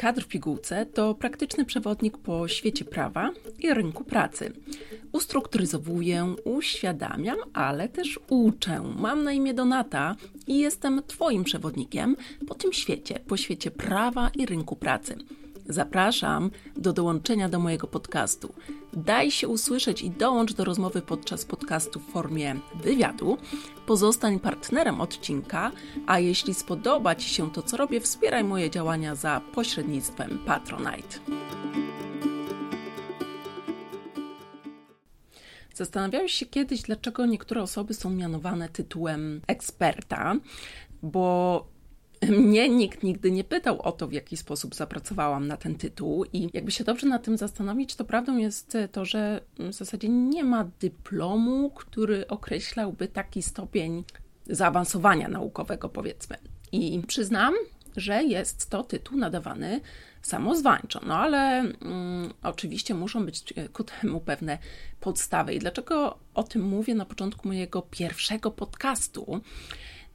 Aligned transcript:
Kadr 0.00 0.22
w 0.22 0.28
pigułce 0.28 0.86
to 0.86 1.14
praktyczny 1.14 1.64
przewodnik 1.64 2.18
po 2.18 2.48
świecie 2.48 2.84
prawa 2.84 3.30
i 3.58 3.74
rynku 3.74 4.04
pracy. 4.04 4.52
Ustrukturyzowuję, 5.12 6.34
uświadamiam, 6.44 7.36
ale 7.52 7.88
też 7.88 8.20
uczę. 8.28 8.82
Mam 8.98 9.24
na 9.24 9.32
imię 9.32 9.54
Donata 9.54 10.16
i 10.46 10.58
jestem 10.58 11.02
Twoim 11.06 11.44
przewodnikiem 11.44 12.16
po 12.48 12.54
tym 12.54 12.72
świecie, 12.72 13.18
po 13.26 13.36
świecie 13.36 13.70
prawa 13.70 14.30
i 14.34 14.46
rynku 14.46 14.76
pracy. 14.76 15.16
Zapraszam 15.66 16.50
do 16.76 16.92
dołączenia 16.92 17.48
do 17.48 17.58
mojego 17.58 17.86
podcastu. 17.86 18.54
Daj 18.92 19.30
się 19.30 19.48
usłyszeć 19.48 20.02
i 20.02 20.10
dołącz 20.10 20.52
do 20.52 20.64
rozmowy 20.64 21.02
podczas 21.02 21.44
podcastu 21.44 22.00
w 22.00 22.12
formie 22.12 22.56
wywiadu. 22.74 23.38
Pozostań 23.86 24.40
partnerem 24.40 25.00
odcinka, 25.00 25.72
a 26.06 26.18
jeśli 26.18 26.54
spodoba 26.54 27.14
Ci 27.14 27.28
się 27.28 27.50
to, 27.50 27.62
co 27.62 27.76
robię, 27.76 28.00
wspieraj 28.00 28.44
moje 28.44 28.70
działania 28.70 29.14
za 29.14 29.40
pośrednictwem 29.54 30.38
Patronite. 30.46 31.18
Zastanawiałeś 35.74 36.32
się 36.32 36.46
kiedyś, 36.46 36.82
dlaczego 36.82 37.26
niektóre 37.26 37.62
osoby 37.62 37.94
są 37.94 38.10
mianowane 38.10 38.68
tytułem 38.68 39.40
eksperta, 39.46 40.34
bo 41.02 41.66
mnie 42.28 42.68
nikt 42.68 43.02
nigdy 43.02 43.30
nie 43.30 43.44
pytał 43.44 43.82
o 43.82 43.92
to, 43.92 44.08
w 44.08 44.12
jaki 44.12 44.36
sposób 44.36 44.74
zapracowałam 44.74 45.46
na 45.46 45.56
ten 45.56 45.74
tytuł, 45.74 46.24
i 46.32 46.48
jakby 46.52 46.70
się 46.70 46.84
dobrze 46.84 47.06
nad 47.06 47.24
tym 47.24 47.36
zastanowić, 47.36 47.96
to 47.96 48.04
prawdą 48.04 48.36
jest 48.36 48.76
to, 48.92 49.04
że 49.04 49.40
w 49.58 49.72
zasadzie 49.72 50.08
nie 50.08 50.44
ma 50.44 50.64
dyplomu, 50.80 51.70
który 51.70 52.26
określałby 52.28 53.08
taki 53.08 53.42
stopień 53.42 54.04
zaawansowania 54.46 55.28
naukowego, 55.28 55.88
powiedzmy. 55.88 56.36
I 56.72 57.02
przyznam, 57.06 57.54
że 57.96 58.24
jest 58.24 58.70
to 58.70 58.82
tytuł 58.82 59.18
nadawany 59.18 59.80
samozwańczo. 60.22 61.00
No 61.06 61.16
ale 61.16 61.58
mm, 61.58 62.32
oczywiście 62.42 62.94
muszą 62.94 63.26
być 63.26 63.54
ku 63.72 63.84
temu 63.84 64.20
pewne 64.20 64.58
podstawy. 65.00 65.54
I 65.54 65.58
dlaczego 65.58 66.18
o 66.34 66.42
tym 66.42 66.62
mówię 66.62 66.94
na 66.94 67.04
początku 67.04 67.48
mojego 67.48 67.82
pierwszego 67.82 68.50
podcastu? 68.50 69.40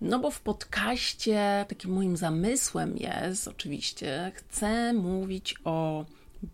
No 0.02 0.20
bo 0.20 0.32
w 0.32 0.42
podcaście 0.42 1.66
takim 1.68 1.92
moim 1.92 2.18
zamysłem 2.18 2.98
jest 2.98 3.48
oczywiście, 3.48 4.32
chcę 4.36 4.94
mówić 4.94 5.56
o 5.64 6.06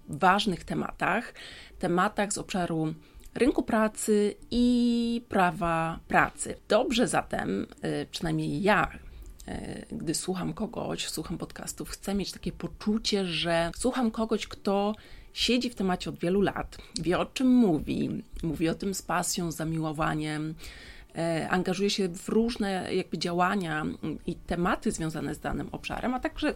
ważnych 0.09 0.63
tematach, 0.63 1.33
tematach 1.79 2.33
z 2.33 2.37
obszaru 2.37 2.93
rynku 3.35 3.63
pracy 3.63 4.35
i 4.51 5.21
prawa 5.29 5.99
pracy. 6.07 6.55
Dobrze 6.67 7.07
zatem, 7.07 7.67
y, 7.85 8.07
przynajmniej 8.11 8.61
ja, 8.61 8.91
y, 9.47 9.85
gdy 9.91 10.13
słucham 10.13 10.53
kogoś, 10.53 11.09
słucham 11.09 11.37
podcastów, 11.37 11.89
chcę 11.89 12.15
mieć 12.15 12.31
takie 12.31 12.51
poczucie, 12.51 13.25
że 13.25 13.71
słucham 13.77 14.11
kogoś, 14.11 14.47
kto 14.47 14.95
siedzi 15.33 15.69
w 15.69 15.75
temacie 15.75 16.09
od 16.09 16.19
wielu 16.19 16.41
lat, 16.41 16.77
wie 17.01 17.19
o 17.19 17.25
czym 17.25 17.47
mówi, 17.47 18.23
mówi 18.43 18.69
o 18.69 18.75
tym 18.75 18.93
z 18.93 19.01
pasją, 19.01 19.51
zamiłowaniem, 19.51 20.55
E, 20.55 21.00
angażuje 21.49 21.89
się 21.89 22.09
w 22.09 22.29
różne 22.29 22.95
jakby 22.95 23.17
działania 23.17 23.85
i 24.27 24.35
tematy 24.35 24.91
związane 24.91 25.35
z 25.35 25.39
danym 25.39 25.69
obszarem, 25.71 26.13
a 26.13 26.19
także 26.19 26.53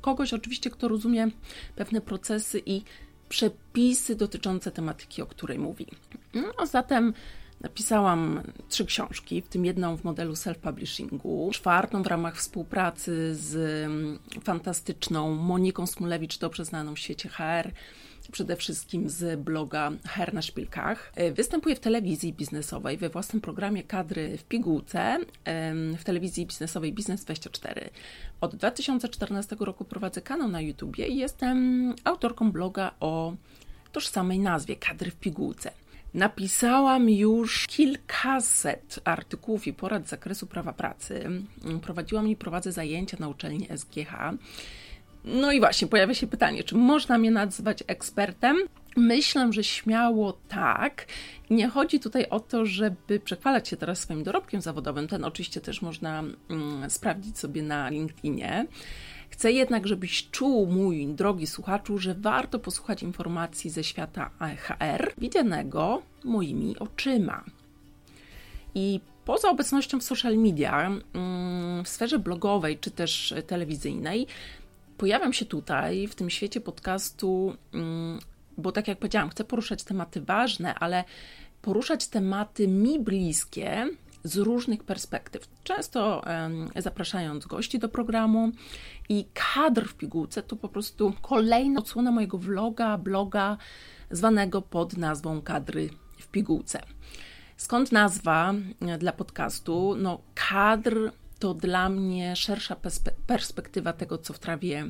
kogoś 0.00 0.32
oczywiście, 0.34 0.70
kto 0.70 0.88
rozumie 0.88 1.28
pewne 1.76 2.00
procesy 2.00 2.62
i 2.66 2.82
przepisy 3.28 4.16
dotyczące 4.16 4.70
tematyki, 4.70 5.22
o 5.22 5.26
której 5.26 5.58
mówi. 5.58 5.86
No, 6.34 6.66
zatem 6.66 7.14
Napisałam 7.60 8.42
trzy 8.68 8.84
książki, 8.84 9.42
w 9.42 9.48
tym 9.48 9.64
jedną 9.64 9.96
w 9.96 10.04
modelu 10.04 10.32
self-publishingu, 10.32 11.50
czwartą 11.50 12.02
w 12.02 12.06
ramach 12.06 12.36
współpracy 12.36 13.34
z 13.34 13.86
fantastyczną 14.44 15.34
Moniką 15.34 15.86
Smulewicz, 15.86 16.38
dobrze 16.38 16.64
znaną 16.64 16.94
w 16.94 16.98
świecie 16.98 17.28
HR, 17.28 17.72
przede 18.32 18.56
wszystkim 18.56 19.10
z 19.10 19.40
bloga 19.40 19.92
Her 20.06 20.34
na 20.34 20.42
Szpilkach. 20.42 21.12
E, 21.16 21.32
występuję 21.32 21.76
w 21.76 21.80
telewizji 21.80 22.32
biznesowej 22.32 22.96
we 22.96 23.08
własnym 23.08 23.40
programie 23.40 23.82
Kadry 23.82 24.38
w 24.38 24.44
Pigułce 24.44 25.18
w 25.98 26.04
telewizji 26.04 26.46
biznesowej 26.46 26.94
Biznes24. 26.94 27.88
Od 28.40 28.56
2014 28.56 29.56
roku 29.60 29.84
prowadzę 29.84 30.22
kanał 30.22 30.48
na 30.48 30.60
YouTubie 30.60 31.06
i 31.06 31.16
jestem 31.16 31.94
autorką 32.04 32.52
bloga 32.52 32.94
o 33.00 33.34
tożsamej 33.92 34.38
nazwie 34.38 34.76
Kadry 34.76 35.10
w 35.10 35.16
Pigułce. 35.16 35.72
Napisałam 36.14 37.10
już 37.10 37.66
kilkaset 37.66 39.00
artykułów 39.04 39.66
i 39.66 39.72
porad 39.72 40.06
z 40.06 40.10
zakresu 40.10 40.46
prawa 40.46 40.72
pracy. 40.72 41.30
Prowadziłam 41.82 42.28
i 42.28 42.36
prowadzę 42.36 42.72
zajęcia 42.72 43.16
na 43.20 43.28
uczelni 43.28 43.68
SGH. 43.76 44.14
No 45.24 45.52
i 45.52 45.60
właśnie 45.60 45.88
pojawia 45.88 46.14
się 46.14 46.26
pytanie, 46.26 46.64
czy 46.64 46.74
można 46.74 47.18
mnie 47.18 47.30
nazwać 47.30 47.84
ekspertem? 47.86 48.56
Myślę, 48.96 49.52
że 49.52 49.64
śmiało 49.64 50.38
tak. 50.48 51.06
Nie 51.50 51.68
chodzi 51.68 52.00
tutaj 52.00 52.26
o 52.30 52.40
to, 52.40 52.66
żeby 52.66 53.20
przechwalać 53.20 53.68
się 53.68 53.76
teraz 53.76 53.98
swoim 53.98 54.22
dorobkiem 54.22 54.60
zawodowym. 54.60 55.08
Ten 55.08 55.24
oczywiście 55.24 55.60
też 55.60 55.82
można 55.82 56.24
mm, 56.50 56.90
sprawdzić 56.90 57.38
sobie 57.38 57.62
na 57.62 57.90
LinkedInie. 57.90 58.66
Chcę 59.38 59.52
jednak, 59.52 59.86
żebyś 59.86 60.30
czuł, 60.30 60.66
mój 60.66 61.06
drogi 61.06 61.46
słuchaczu, 61.46 61.98
że 61.98 62.14
warto 62.14 62.58
posłuchać 62.58 63.02
informacji 63.02 63.70
ze 63.70 63.84
świata 63.84 64.30
HR, 64.56 65.12
widzianego 65.18 66.02
moimi 66.24 66.78
oczyma. 66.78 67.44
I 68.74 69.00
poza 69.24 69.50
obecnością 69.50 70.00
w 70.00 70.04
social 70.04 70.36
media, 70.36 70.86
mm, 70.86 71.84
w 71.84 71.88
sferze 71.88 72.18
blogowej 72.18 72.78
czy 72.78 72.90
też 72.90 73.34
telewizyjnej, 73.46 74.26
pojawiam 74.96 75.32
się 75.32 75.44
tutaj, 75.44 76.06
w 76.06 76.14
tym 76.14 76.30
świecie 76.30 76.60
podcastu, 76.60 77.54
mm, 77.74 78.18
bo 78.56 78.72
tak 78.72 78.88
jak 78.88 78.98
powiedziałam, 78.98 79.30
chcę 79.30 79.44
poruszać 79.44 79.84
tematy 79.84 80.20
ważne, 80.20 80.74
ale 80.74 81.04
poruszać 81.62 82.06
tematy 82.06 82.68
mi 82.68 82.98
bliskie 83.00 83.86
z 84.24 84.36
różnych 84.36 84.84
perspektyw. 84.84 85.48
Często 85.64 86.24
zapraszając 86.76 87.46
gości 87.46 87.78
do 87.78 87.88
programu 87.88 88.52
i 89.08 89.26
kadr 89.34 89.88
w 89.88 89.94
pigułce 89.94 90.42
to 90.42 90.56
po 90.56 90.68
prostu 90.68 91.12
kolejna 91.22 91.80
odsłona 91.80 92.10
mojego 92.10 92.38
vloga, 92.38 92.98
bloga 92.98 93.56
zwanego 94.10 94.62
pod 94.62 94.96
nazwą 94.96 95.42
Kadry 95.42 95.90
w 96.18 96.28
pigułce. 96.28 96.82
Skąd 97.56 97.92
nazwa 97.92 98.54
e, 98.80 98.98
dla 98.98 99.12
podcastu? 99.12 99.94
No, 99.98 100.20
kadr 100.34 101.12
to 101.38 101.54
dla 101.54 101.88
mnie 101.88 102.36
szersza 102.36 102.76
perspektywa 103.26 103.92
tego, 103.92 104.18
co 104.18 104.32
w 104.32 104.38
trawie 104.38 104.86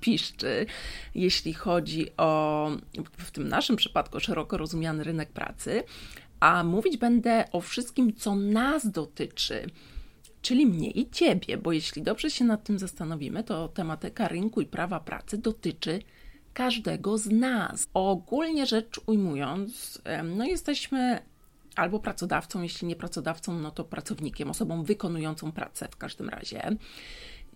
piszczy, 0.00 0.66
jeśli 1.14 1.52
chodzi 1.52 2.16
o, 2.16 2.70
w 3.18 3.30
tym 3.30 3.48
naszym 3.48 3.76
przypadku, 3.76 4.20
szeroko 4.20 4.56
rozumiany 4.56 5.04
rynek 5.04 5.32
pracy, 5.32 5.84
a 6.40 6.64
mówić 6.64 6.96
będę 6.96 7.44
o 7.52 7.60
wszystkim, 7.60 8.14
co 8.14 8.34
nas 8.34 8.90
dotyczy, 8.90 9.66
czyli 10.42 10.66
mnie 10.66 10.90
i 10.90 11.10
ciebie, 11.10 11.56
bo 11.56 11.72
jeśli 11.72 12.02
dobrze 12.02 12.30
się 12.30 12.44
nad 12.44 12.64
tym 12.64 12.78
zastanowimy, 12.78 13.44
to 13.44 13.68
tematyka 13.68 14.28
rynku 14.28 14.60
i 14.60 14.66
prawa 14.66 15.00
pracy 15.00 15.38
dotyczy 15.38 16.02
każdego 16.54 17.18
z 17.18 17.26
nas. 17.26 17.88
Ogólnie 17.94 18.66
rzecz 18.66 19.00
ujmując, 19.06 20.02
no 20.24 20.44
jesteśmy 20.44 21.22
albo 21.76 22.00
pracodawcą, 22.00 22.62
jeśli 22.62 22.88
nie 22.88 22.96
pracodawcą, 22.96 23.58
no 23.58 23.70
to 23.70 23.84
pracownikiem, 23.84 24.50
osobą 24.50 24.82
wykonującą 24.82 25.52
pracę 25.52 25.88
w 25.90 25.96
każdym 25.96 26.28
razie. 26.28 26.76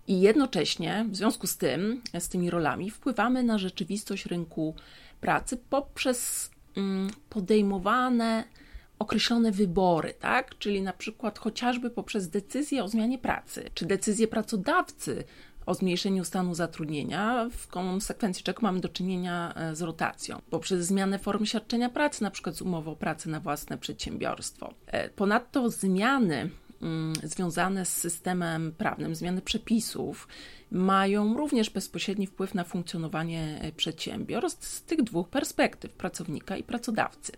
I 0.06 0.20
jednocześnie, 0.20 1.06
w 1.10 1.16
związku 1.16 1.46
z 1.46 1.56
tym, 1.56 2.02
z 2.18 2.28
tymi 2.28 2.50
rolami, 2.50 2.90
wpływamy 2.90 3.42
na 3.42 3.58
rzeczywistość 3.58 4.26
rynku 4.26 4.74
pracy 5.20 5.56
poprzez 5.70 6.50
mm, 6.76 7.10
podejmowane 7.28 8.44
określone 9.02 9.52
wybory, 9.52 10.14
tak? 10.20 10.58
Czyli 10.58 10.82
na 10.82 10.92
przykład 10.92 11.38
chociażby 11.38 11.90
poprzez 11.90 12.28
decyzję 12.28 12.84
o 12.84 12.88
zmianie 12.88 13.18
pracy, 13.18 13.70
czy 13.74 13.86
decyzję 13.86 14.28
pracodawcy 14.28 15.24
o 15.66 15.74
zmniejszeniu 15.74 16.24
stanu 16.24 16.54
zatrudnienia, 16.54 17.48
w 17.56 17.66
konsekwencji 17.68 18.44
czego 18.44 18.62
mamy 18.62 18.80
do 18.80 18.88
czynienia 18.88 19.54
e, 19.56 19.76
z 19.76 19.82
rotacją, 19.82 20.42
poprzez 20.50 20.86
zmianę 20.86 21.18
formy 21.18 21.46
świadczenia 21.46 21.88
pracy, 21.88 22.22
na 22.22 22.30
przykład 22.30 22.56
z 22.56 22.62
umową 22.62 22.92
o 22.92 22.96
pracę 22.96 23.30
na 23.30 23.40
własne 23.40 23.78
przedsiębiorstwo. 23.78 24.74
E, 24.86 25.08
ponadto 25.08 25.70
zmiany 25.70 26.50
mm, 26.82 27.12
związane 27.22 27.84
z 27.84 27.96
systemem 27.96 28.72
prawnym, 28.72 29.14
zmiany 29.14 29.40
przepisów 29.40 30.28
mają 30.70 31.36
również 31.36 31.70
bezpośredni 31.70 32.26
wpływ 32.26 32.54
na 32.54 32.64
funkcjonowanie 32.64 33.58
e, 33.62 33.72
przedsiębiorstw 33.72 34.68
z 34.68 34.82
tych 34.82 35.02
dwóch 35.02 35.28
perspektyw 35.28 35.92
pracownika 35.92 36.56
i 36.56 36.62
pracodawcy. 36.62 37.32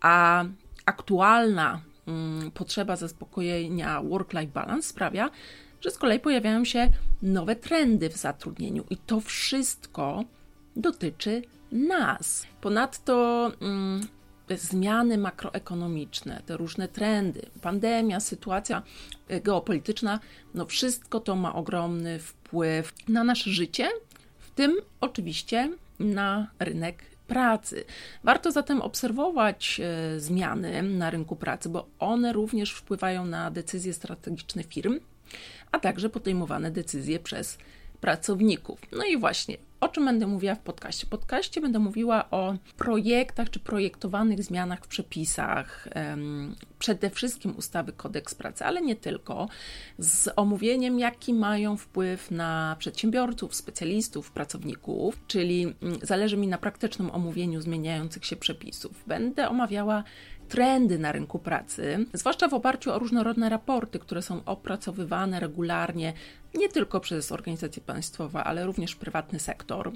A 0.00 0.44
aktualna 0.86 1.80
mm, 2.06 2.50
potrzeba 2.50 2.96
zaspokojenia 2.96 4.02
work-life 4.02 4.52
balance 4.52 4.88
sprawia, 4.88 5.30
że 5.80 5.90
z 5.90 5.98
kolei 5.98 6.20
pojawiają 6.20 6.64
się 6.64 6.88
nowe 7.22 7.56
trendy 7.56 8.08
w 8.08 8.16
zatrudnieniu 8.16 8.84
i 8.90 8.96
to 8.96 9.20
wszystko 9.20 10.24
dotyczy 10.76 11.42
nas. 11.72 12.46
Ponadto 12.60 13.46
mm, 13.60 14.06
zmiany 14.56 15.18
makroekonomiczne, 15.18 16.42
te 16.46 16.56
różne 16.56 16.88
trendy, 16.88 17.42
pandemia, 17.62 18.20
sytuacja 18.20 18.82
geopolityczna, 19.44 20.20
no 20.54 20.66
wszystko 20.66 21.20
to 21.20 21.36
ma 21.36 21.54
ogromny 21.54 22.18
wpływ 22.18 22.92
na 23.08 23.24
nasze 23.24 23.50
życie, 23.50 23.88
tym 24.54 24.76
oczywiście 25.00 25.70
na 25.98 26.46
rynek 26.58 27.11
pracy. 27.26 27.84
Warto 28.24 28.52
zatem 28.52 28.80
obserwować 28.80 29.80
e, 29.80 30.20
zmiany 30.20 30.82
na 30.82 31.10
rynku 31.10 31.36
pracy, 31.36 31.68
bo 31.68 31.86
one 31.98 32.32
również 32.32 32.72
wpływają 32.72 33.26
na 33.26 33.50
decyzje 33.50 33.92
strategiczne 33.92 34.62
firm, 34.62 35.00
a 35.72 35.78
także 35.78 36.08
podejmowane 36.08 36.70
decyzje 36.70 37.18
przez 37.18 37.58
pracowników. 38.00 38.80
No 38.92 39.04
i 39.04 39.16
właśnie, 39.18 39.56
o 39.82 39.88
czym 39.88 40.04
będę 40.04 40.26
mówiła 40.26 40.54
w 40.54 40.60
podcaście? 40.60 41.06
W 41.06 41.10
podcaście 41.10 41.60
będę 41.60 41.78
mówiła 41.78 42.30
o 42.30 42.54
projektach 42.76 43.50
czy 43.50 43.60
projektowanych 43.60 44.42
zmianach 44.42 44.84
w 44.84 44.88
przepisach, 44.88 45.88
przede 46.78 47.10
wszystkim 47.10 47.56
ustawy 47.56 47.92
Kodeks 47.92 48.34
Pracy, 48.34 48.64
ale 48.64 48.82
nie 48.82 48.96
tylko, 48.96 49.48
z 49.98 50.28
omówieniem, 50.36 50.98
jaki 50.98 51.34
mają 51.34 51.76
wpływ 51.76 52.30
na 52.30 52.76
przedsiębiorców, 52.78 53.54
specjalistów, 53.54 54.30
pracowników, 54.30 55.18
czyli 55.26 55.62
mm, 55.62 55.98
zależy 56.02 56.36
mi 56.36 56.48
na 56.48 56.58
praktycznym 56.58 57.10
omówieniu 57.10 57.60
zmieniających 57.60 58.26
się 58.26 58.36
przepisów. 58.36 59.04
Będę 59.06 59.48
omawiała 59.48 60.04
trendy 60.52 60.98
na 60.98 61.12
rynku 61.12 61.38
pracy, 61.38 62.06
zwłaszcza 62.12 62.48
w 62.48 62.54
oparciu 62.54 62.92
o 62.92 62.98
różnorodne 62.98 63.48
raporty, 63.48 63.98
które 63.98 64.22
są 64.22 64.44
opracowywane 64.44 65.40
regularnie 65.40 66.12
nie 66.54 66.68
tylko 66.68 67.00
przez 67.00 67.32
organizacje 67.32 67.82
państwowe, 67.82 68.44
ale 68.44 68.66
również 68.66 68.94
prywatny 68.94 69.38
sektor. 69.38 69.92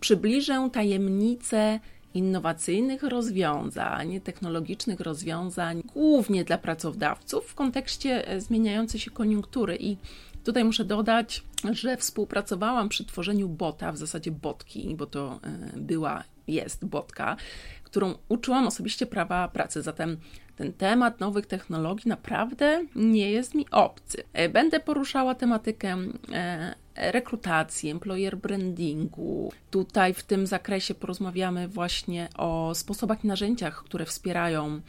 Przybliżę 0.00 0.68
tajemnice 0.72 1.80
innowacyjnych 2.14 3.02
rozwiązań, 3.02 4.20
technologicznych 4.20 5.00
rozwiązań, 5.00 5.82
głównie 5.94 6.44
dla 6.44 6.58
pracodawców 6.58 7.46
w 7.46 7.54
kontekście 7.54 8.28
e, 8.28 8.40
zmieniającej 8.40 9.00
się 9.00 9.10
koniunktury. 9.10 9.76
I 9.80 9.96
tutaj 10.44 10.64
muszę 10.64 10.84
dodać, 10.84 11.42
że 11.72 11.96
współpracowałam 11.96 12.88
przy 12.88 13.04
tworzeniu 13.04 13.48
bota, 13.48 13.92
w 13.92 13.96
zasadzie 13.96 14.30
botki, 14.30 14.94
bo 14.98 15.06
to 15.06 15.40
e, 15.42 15.78
była, 15.80 16.24
jest 16.48 16.84
botka, 16.84 17.36
którą 17.84 18.14
uczyłam 18.28 18.66
osobiście 18.66 19.06
prawa 19.06 19.48
pracy. 19.48 19.82
Zatem 19.82 20.16
ten 20.56 20.72
temat 20.72 21.20
nowych 21.20 21.46
technologii 21.46 22.08
naprawdę 22.08 22.84
nie 22.94 23.30
jest 23.30 23.54
mi 23.54 23.70
obcy. 23.70 24.22
E, 24.32 24.48
będę 24.48 24.80
poruszała 24.80 25.34
tematykę 25.34 25.96
e, 26.32 26.74
rekrutacji, 26.96 27.90
employer 27.90 28.36
brandingu. 28.36 29.52
Tutaj 29.70 30.14
w 30.14 30.22
tym 30.22 30.46
zakresie 30.46 30.94
porozmawiamy 30.94 31.68
właśnie 31.68 32.28
o 32.36 32.74
sposobach 32.74 33.24
i 33.24 33.26
narzędziach, 33.26 33.84
które 33.84 34.04
wspierają 34.04 34.80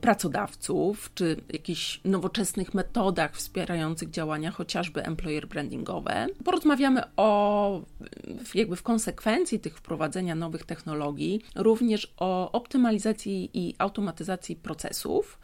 pracodawców, 0.00 1.10
czy 1.14 1.36
jakichś 1.52 2.00
nowoczesnych 2.04 2.74
metodach 2.74 3.36
wspierających 3.36 4.10
działania, 4.10 4.50
chociażby 4.50 5.02
employer 5.02 5.48
brandingowe. 5.48 6.26
Porozmawiamy 6.44 7.02
o, 7.16 7.82
jakby 8.54 8.76
w 8.76 8.82
konsekwencji 8.82 9.60
tych 9.60 9.76
wprowadzenia 9.78 10.34
nowych 10.34 10.64
technologii, 10.64 11.40
również 11.54 12.14
o 12.16 12.52
optymalizacji 12.52 13.50
i 13.54 13.74
automatyzacji 13.78 14.56
procesów, 14.56 15.38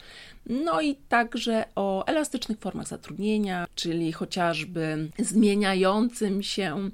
no 0.45 0.81
i 0.81 0.95
także 0.95 1.65
o 1.75 2.05
elastycznych 2.05 2.59
formach 2.59 2.87
zatrudnienia, 2.87 3.67
czyli 3.75 4.11
chociażby 4.11 5.09
zmieniającym 5.19 6.43
się 6.43 6.89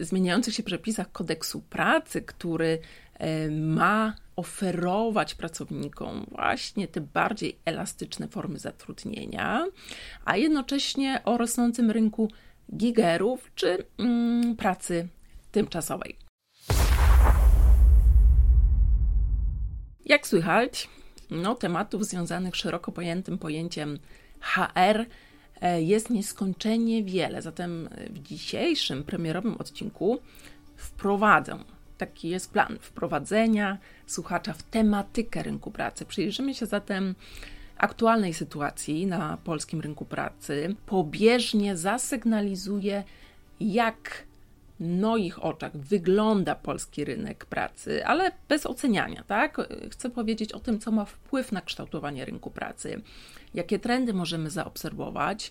zmieniających 0.00 0.54
się 0.54 0.62
przepisach 0.62 1.12
kodeksu 1.12 1.60
pracy, 1.60 2.22
który 2.22 2.78
ma 3.50 4.14
oferować 4.36 5.34
pracownikom 5.34 6.26
właśnie 6.30 6.88
te 6.88 7.00
bardziej 7.00 7.58
elastyczne 7.64 8.28
formy 8.28 8.58
zatrudnienia, 8.58 9.66
a 10.24 10.36
jednocześnie 10.36 11.20
o 11.24 11.38
rosnącym 11.38 11.90
rynku 11.90 12.30
gigerów 12.76 13.50
czy 13.54 13.86
mm, 13.98 14.56
pracy 14.56 15.08
tymczasowej. 15.52 16.16
Jak 20.04 20.26
słychać, 20.26 20.88
no, 21.30 21.54
tematów 21.54 22.04
związanych 22.04 22.56
szeroko 22.56 22.92
pojętym 22.92 23.38
pojęciem 23.38 23.98
HR 24.40 25.06
e, 25.60 25.82
jest 25.82 26.10
nieskończenie 26.10 27.04
wiele. 27.04 27.42
Zatem 27.42 27.88
w 28.10 28.18
dzisiejszym 28.18 29.04
premierowym 29.04 29.54
odcinku 29.58 30.18
wprowadzę 30.76 31.58
taki 31.98 32.28
jest 32.28 32.50
plan 32.50 32.78
wprowadzenia 32.80 33.78
słuchacza 34.06 34.52
w 34.52 34.62
tematykę 34.62 35.42
rynku 35.42 35.70
pracy. 35.70 36.04
Przyjrzymy 36.04 36.54
się 36.54 36.66
zatem 36.66 37.14
aktualnej 37.76 38.34
sytuacji 38.34 39.06
na 39.06 39.38
polskim 39.44 39.80
rynku 39.80 40.04
pracy. 40.04 40.74
Pobieżnie 40.86 41.76
zasygnalizuje, 41.76 43.04
jak 43.60 44.24
moich 44.80 45.44
oczach 45.44 45.76
wygląda 45.76 46.54
polski 46.54 47.04
rynek 47.04 47.44
pracy, 47.44 48.06
ale 48.06 48.32
bez 48.48 48.66
oceniania, 48.66 49.24
tak? 49.26 49.56
Chcę 49.90 50.10
powiedzieć 50.10 50.52
o 50.52 50.60
tym, 50.60 50.78
co 50.78 50.90
ma 50.90 51.04
wpływ 51.04 51.52
na 51.52 51.60
kształtowanie 51.60 52.24
rynku 52.24 52.50
pracy, 52.50 53.02
jakie 53.54 53.78
trendy 53.78 54.14
możemy 54.14 54.50
zaobserwować, 54.50 55.50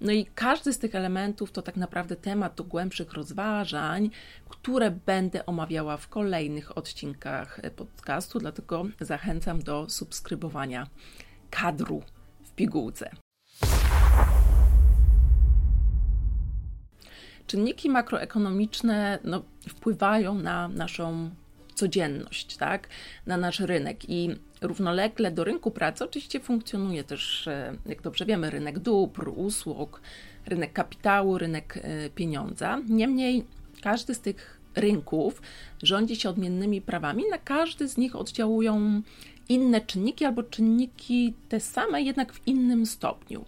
no 0.00 0.12
i 0.12 0.26
każdy 0.34 0.72
z 0.72 0.78
tych 0.78 0.94
elementów 0.94 1.52
to 1.52 1.62
tak 1.62 1.76
naprawdę 1.76 2.16
temat 2.16 2.54
do 2.54 2.64
głębszych 2.64 3.12
rozważań, 3.12 4.10
które 4.48 4.90
będę 4.90 5.46
omawiała 5.46 5.96
w 5.96 6.08
kolejnych 6.08 6.78
odcinkach 6.78 7.60
podcastu, 7.76 8.38
dlatego 8.38 8.84
zachęcam 9.00 9.62
do 9.62 9.90
subskrybowania 9.90 10.86
kadru 11.50 12.02
w 12.44 12.52
pigułce. 12.52 13.10
Czynniki 17.46 17.90
makroekonomiczne 17.90 19.18
no, 19.24 19.42
wpływają 19.68 20.34
na 20.34 20.68
naszą 20.68 21.30
codzienność, 21.76 22.56
tak, 22.56 22.88
na 23.26 23.36
nasz 23.36 23.60
rynek 23.60 24.10
i 24.10 24.30
równolegle 24.60 25.30
do 25.30 25.44
rynku 25.44 25.70
pracy 25.70 26.04
oczywiście 26.04 26.40
funkcjonuje 26.40 27.04
też, 27.04 27.48
e, 27.48 27.76
jak 27.86 28.02
dobrze 28.02 28.26
wiemy, 28.26 28.50
rynek 28.50 28.78
dóbr, 28.78 29.28
usług, 29.36 30.00
rynek 30.46 30.72
kapitału, 30.72 31.38
rynek 31.38 31.78
e, 31.82 32.10
pieniądza. 32.10 32.80
Niemniej 32.88 33.44
każdy 33.82 34.14
z 34.14 34.20
tych 34.20 34.60
rynków 34.74 35.42
rządzi 35.82 36.16
się 36.16 36.28
odmiennymi 36.28 36.80
prawami, 36.80 37.24
na 37.30 37.38
każdy 37.38 37.88
z 37.88 37.96
nich 37.96 38.16
oddziałują 38.16 39.02
inne 39.48 39.80
czynniki 39.80 40.24
albo 40.24 40.42
czynniki 40.42 41.34
te 41.48 41.60
same, 41.60 42.02
jednak 42.02 42.32
w 42.32 42.46
innym 42.46 42.86
stopniu. 42.86 43.44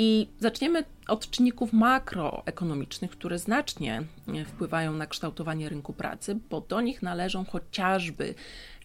I 0.00 0.28
zaczniemy 0.40 0.84
od 1.08 1.30
czynników 1.30 1.72
makroekonomicznych, 1.72 3.10
które 3.10 3.38
znacznie 3.38 4.02
wpływają 4.46 4.92
na 4.92 5.06
kształtowanie 5.06 5.68
rynku 5.68 5.92
pracy, 5.92 6.38
bo 6.50 6.60
do 6.60 6.80
nich 6.80 7.02
należą 7.02 7.44
chociażby 7.44 8.34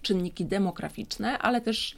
czynniki 0.02 0.46
demograficzne, 0.46 1.40
ale 1.40 1.62
też 1.62 1.96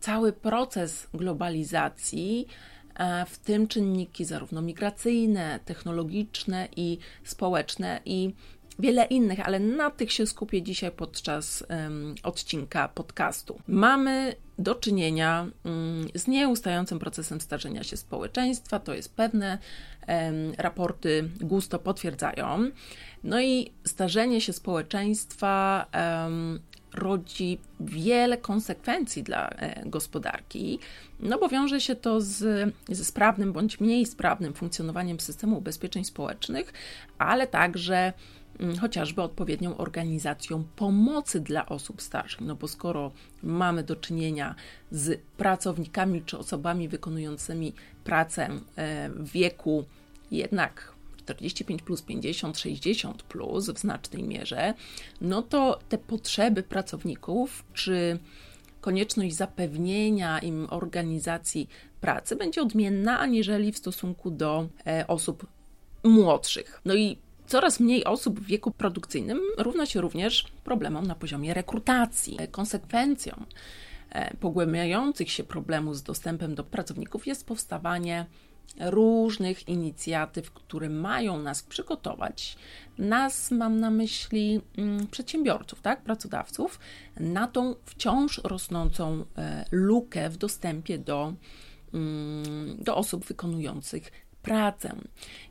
cały 0.00 0.32
proces 0.32 1.08
globalizacji, 1.14 2.46
e, 2.94 3.26
w 3.26 3.38
tym 3.38 3.68
czynniki 3.68 4.24
zarówno 4.24 4.62
migracyjne, 4.62 5.60
technologiczne 5.64 6.68
i 6.76 6.98
społeczne 7.24 8.00
i 8.04 8.34
wiele 8.78 9.04
innych, 9.04 9.40
ale 9.46 9.60
na 9.60 9.90
tych 9.90 10.12
się 10.12 10.26
skupię 10.26 10.62
dzisiaj 10.62 10.90
podczas 10.90 11.64
um, 11.68 12.14
odcinka 12.22 12.88
podcastu. 12.88 13.60
Mamy 13.68 14.36
do 14.58 14.74
czynienia 14.74 15.46
um, 15.64 16.08
z 16.14 16.26
nieustającym 16.26 16.98
procesem 16.98 17.40
starzenia 17.40 17.82
się 17.82 17.96
społeczeństwa, 17.96 18.78
to 18.78 18.94
jest 18.94 19.14
pewne, 19.14 19.58
raporty 20.58 21.28
gusto 21.40 21.78
potwierdzają. 21.78 22.70
No 23.24 23.40
i 23.40 23.72
starzenie 23.84 24.40
się 24.40 24.52
społeczeństwa 24.52 25.86
rodzi 26.94 27.58
wiele 27.80 28.38
konsekwencji 28.38 29.22
dla 29.22 29.48
e, 29.48 29.82
gospodarki, 29.86 30.78
no 31.20 31.38
bo 31.38 31.48
wiąże 31.48 31.80
się 31.80 31.96
to 31.96 32.20
z, 32.20 32.72
ze 32.88 33.04
sprawnym 33.04 33.52
bądź 33.52 33.80
mniej 33.80 34.06
sprawnym 34.06 34.54
funkcjonowaniem 34.54 35.20
systemu 35.20 35.58
ubezpieczeń 35.58 36.04
społecznych, 36.04 36.72
ale 37.18 37.46
także 37.46 37.96
mm, 37.96 38.12
chociażby 38.80 39.22
odpowiednią 39.22 39.76
organizacją 39.76 40.64
pomocy 40.76 41.40
dla 41.40 41.66
osób 41.66 42.02
starszych. 42.02 42.40
No 42.40 42.54
bo 42.54 42.68
skoro 42.68 43.12
mamy 43.42 43.82
do 43.82 43.96
czynienia 43.96 44.54
z 44.90 45.20
pracownikami 45.36 46.22
czy 46.22 46.38
osobami 46.38 46.88
wykonującymi 46.88 47.72
pracę 48.04 48.48
e, 48.76 49.10
w 49.10 49.30
wieku 49.30 49.84
jednak 50.30 50.94
45 51.16 51.82
plus 51.82 52.02
50, 52.02 52.58
60 52.58 53.22
plus 53.22 53.70
w 53.70 53.78
znacznej 53.78 54.22
mierze, 54.22 54.74
no 55.20 55.42
to 55.42 55.78
te 55.88 55.98
potrzeby 55.98 56.62
pracowników, 56.62 57.64
czy 57.72 58.18
konieczność 58.80 59.34
zapewnienia 59.34 60.38
im 60.38 60.66
organizacji 60.70 61.68
pracy 62.00 62.36
będzie 62.36 62.62
odmienna 62.62 63.18
aniżeli 63.18 63.72
w 63.72 63.78
stosunku 63.78 64.30
do 64.30 64.68
e, 64.86 65.06
osób 65.06 65.46
młodszych. 66.04 66.80
No 66.84 66.94
i 66.94 67.16
coraz 67.46 67.80
mniej 67.80 68.04
osób 68.04 68.40
w 68.40 68.46
wieku 68.46 68.70
produkcyjnym 68.70 69.40
równa 69.58 69.86
się 69.86 70.00
również 70.00 70.44
problemom 70.64 71.06
na 71.06 71.14
poziomie 71.14 71.54
rekrutacji. 71.54 72.38
Konsekwencją 72.50 73.44
e, 74.10 74.36
pogłębiających 74.36 75.30
się 75.30 75.44
problemów 75.44 75.96
z 75.96 76.02
dostępem 76.02 76.54
do 76.54 76.64
pracowników 76.64 77.26
jest 77.26 77.46
powstawanie 77.46 78.26
różnych 78.80 79.68
inicjatyw, 79.68 80.50
które 80.50 80.88
mają 80.88 81.38
nas 81.38 81.62
przygotować, 81.62 82.56
nas 82.98 83.50
mam 83.50 83.80
na 83.80 83.90
myśli 83.90 84.60
mm, 84.78 85.06
przedsiębiorców, 85.06 85.80
tak, 85.80 86.02
pracodawców, 86.02 86.80
na 87.20 87.48
tą 87.48 87.74
wciąż 87.84 88.40
rosnącą 88.44 89.24
e, 89.36 89.64
lukę 89.70 90.30
w 90.30 90.36
dostępie 90.36 90.98
do, 90.98 91.34
mm, 91.94 92.76
do 92.84 92.96
osób 92.96 93.24
wykonujących 93.24 94.23
pracę. 94.44 94.96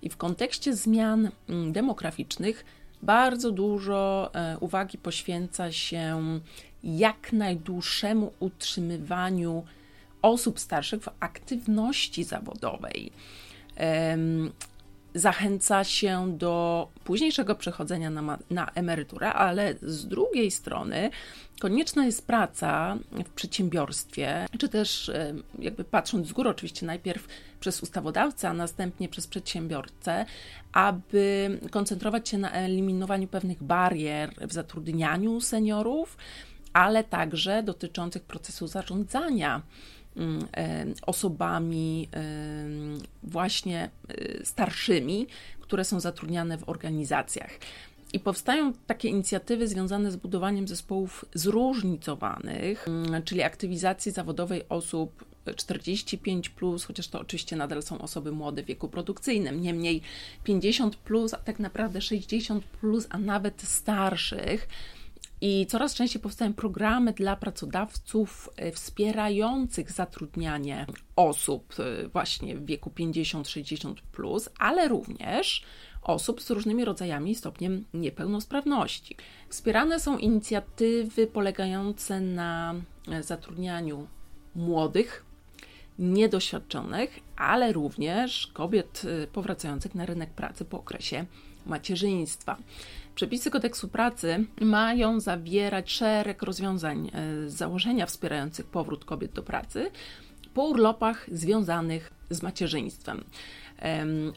I 0.01 0.09
w 0.09 0.17
kontekście 0.17 0.75
zmian 0.75 1.31
mm, 1.49 1.71
demograficznych 1.73 2.65
bardzo 3.01 3.51
dużo 3.51 4.31
e, 4.33 4.57
uwagi 4.59 4.97
poświęca 4.97 5.71
się 5.71 6.39
jak 6.83 7.33
najdłuższemu 7.33 8.33
utrzymywaniu 8.39 9.63
osób 10.21 10.59
starszych 10.59 11.03
w 11.03 11.09
aktywności 11.19 12.23
zawodowej. 12.23 13.11
Zachęca 15.15 15.83
się 15.83 16.37
do 16.37 16.87
późniejszego 17.03 17.55
przechodzenia 17.55 18.09
na, 18.09 18.37
na 18.49 18.71
emeryturę, 18.75 19.33
ale 19.33 19.75
z 19.81 20.07
drugiej 20.07 20.51
strony 20.51 21.09
konieczna 21.63 22.05
jest 22.05 22.27
praca 22.27 22.97
w 23.11 23.29
przedsiębiorstwie, 23.29 24.47
czy 24.57 24.69
też 24.69 25.11
jakby 25.59 25.83
patrząc 25.83 26.27
z 26.27 26.33
góry, 26.33 26.49
oczywiście 26.49 26.85
najpierw 26.85 27.27
przez 27.59 27.83
ustawodawcę, 27.83 28.49
a 28.49 28.53
następnie 28.53 29.09
przez 29.09 29.27
przedsiębiorcę, 29.27 30.25
aby 30.73 31.59
koncentrować 31.71 32.29
się 32.29 32.37
na 32.37 32.51
eliminowaniu 32.51 33.27
pewnych 33.27 33.63
barier 33.63 34.33
w 34.41 34.53
zatrudnianiu 34.53 35.41
seniorów, 35.41 36.17
ale 36.73 37.03
także 37.03 37.63
dotyczących 37.63 38.23
procesu 38.23 38.67
zarządzania 38.67 39.61
mm, 40.15 40.47
e, 40.57 40.85
osobami 41.01 42.09
e, 42.13 42.23
właśnie 43.23 43.89
e, 44.07 44.45
starszymi, 44.45 45.27
które 45.61 45.83
są 45.85 45.99
zatrudniane 45.99 46.57
w 46.57 46.69
organizacjach. 46.69 47.51
I 48.13 48.19
powstają 48.19 48.73
takie 48.73 49.09
inicjatywy 49.09 49.67
związane 49.67 50.11
z 50.11 50.15
budowaniem 50.15 50.67
zespołów 50.67 51.25
zróżnicowanych, 51.33 52.87
mm, 52.87 53.23
czyli 53.23 53.43
aktywizacji 53.43 54.11
zawodowej 54.11 54.69
osób 54.69 55.25
45, 55.55 56.49
plus, 56.49 56.85
chociaż 56.85 57.07
to 57.07 57.19
oczywiście 57.19 57.55
nadal 57.55 57.83
są 57.83 58.01
osoby 58.01 58.31
młode 58.31 58.63
w 58.63 58.65
wieku 58.65 58.89
produkcyjnym, 58.89 59.61
niemniej 59.61 60.01
50, 60.43 60.95
plus, 60.95 61.33
a 61.33 61.37
tak 61.37 61.59
naprawdę 61.59 62.01
60, 62.01 62.63
plus, 62.63 63.07
a 63.09 63.17
nawet 63.17 63.61
starszych. 63.61 64.67
I 65.41 65.65
coraz 65.65 65.95
częściej 65.95 66.21
powstają 66.21 66.53
programy 66.53 67.13
dla 67.13 67.35
pracodawców 67.35 68.49
e, 68.55 68.71
wspierających 68.71 69.91
zatrudnianie 69.91 70.85
osób 71.15 71.75
e, 71.79 72.07
właśnie 72.07 72.55
w 72.55 72.65
wieku 72.65 72.91
50-60, 72.95 73.93
plus, 74.11 74.49
ale 74.59 74.87
również 74.87 75.63
osób 76.03 76.41
z 76.41 76.49
różnymi 76.51 76.85
rodzajami 76.85 77.35
stopniem 77.35 77.85
niepełnosprawności. 77.93 79.15
Wspierane 79.49 79.99
są 79.99 80.17
inicjatywy 80.17 81.27
polegające 81.27 82.21
na 82.21 82.75
e, 83.11 83.23
zatrudnianiu 83.23 84.07
młodych, 84.55 85.25
niedoświadczonych, 85.99 87.19
ale 87.35 87.73
również 87.73 88.47
kobiet 88.47 89.01
powracających 89.33 89.95
na 89.95 90.05
rynek 90.05 90.29
pracy 90.29 90.65
po 90.65 90.77
okresie 90.77 91.25
macierzyństwa. 91.65 92.57
Przepisy 93.15 93.51
kodeksu 93.51 93.87
pracy 93.87 94.45
mają 94.61 95.19
zawierać 95.19 95.91
szereg 95.91 96.43
rozwiązań 96.43 97.07
e, 97.13 97.49
z 97.49 97.53
założenia 97.53 98.05
wspierających 98.05 98.65
powrót 98.65 99.05
kobiet 99.05 99.31
do 99.31 99.43
pracy 99.43 99.91
po 100.53 100.63
urlopach 100.63 101.25
związanych 101.31 102.13
z 102.29 102.41
macierzyństwem. 102.41 103.23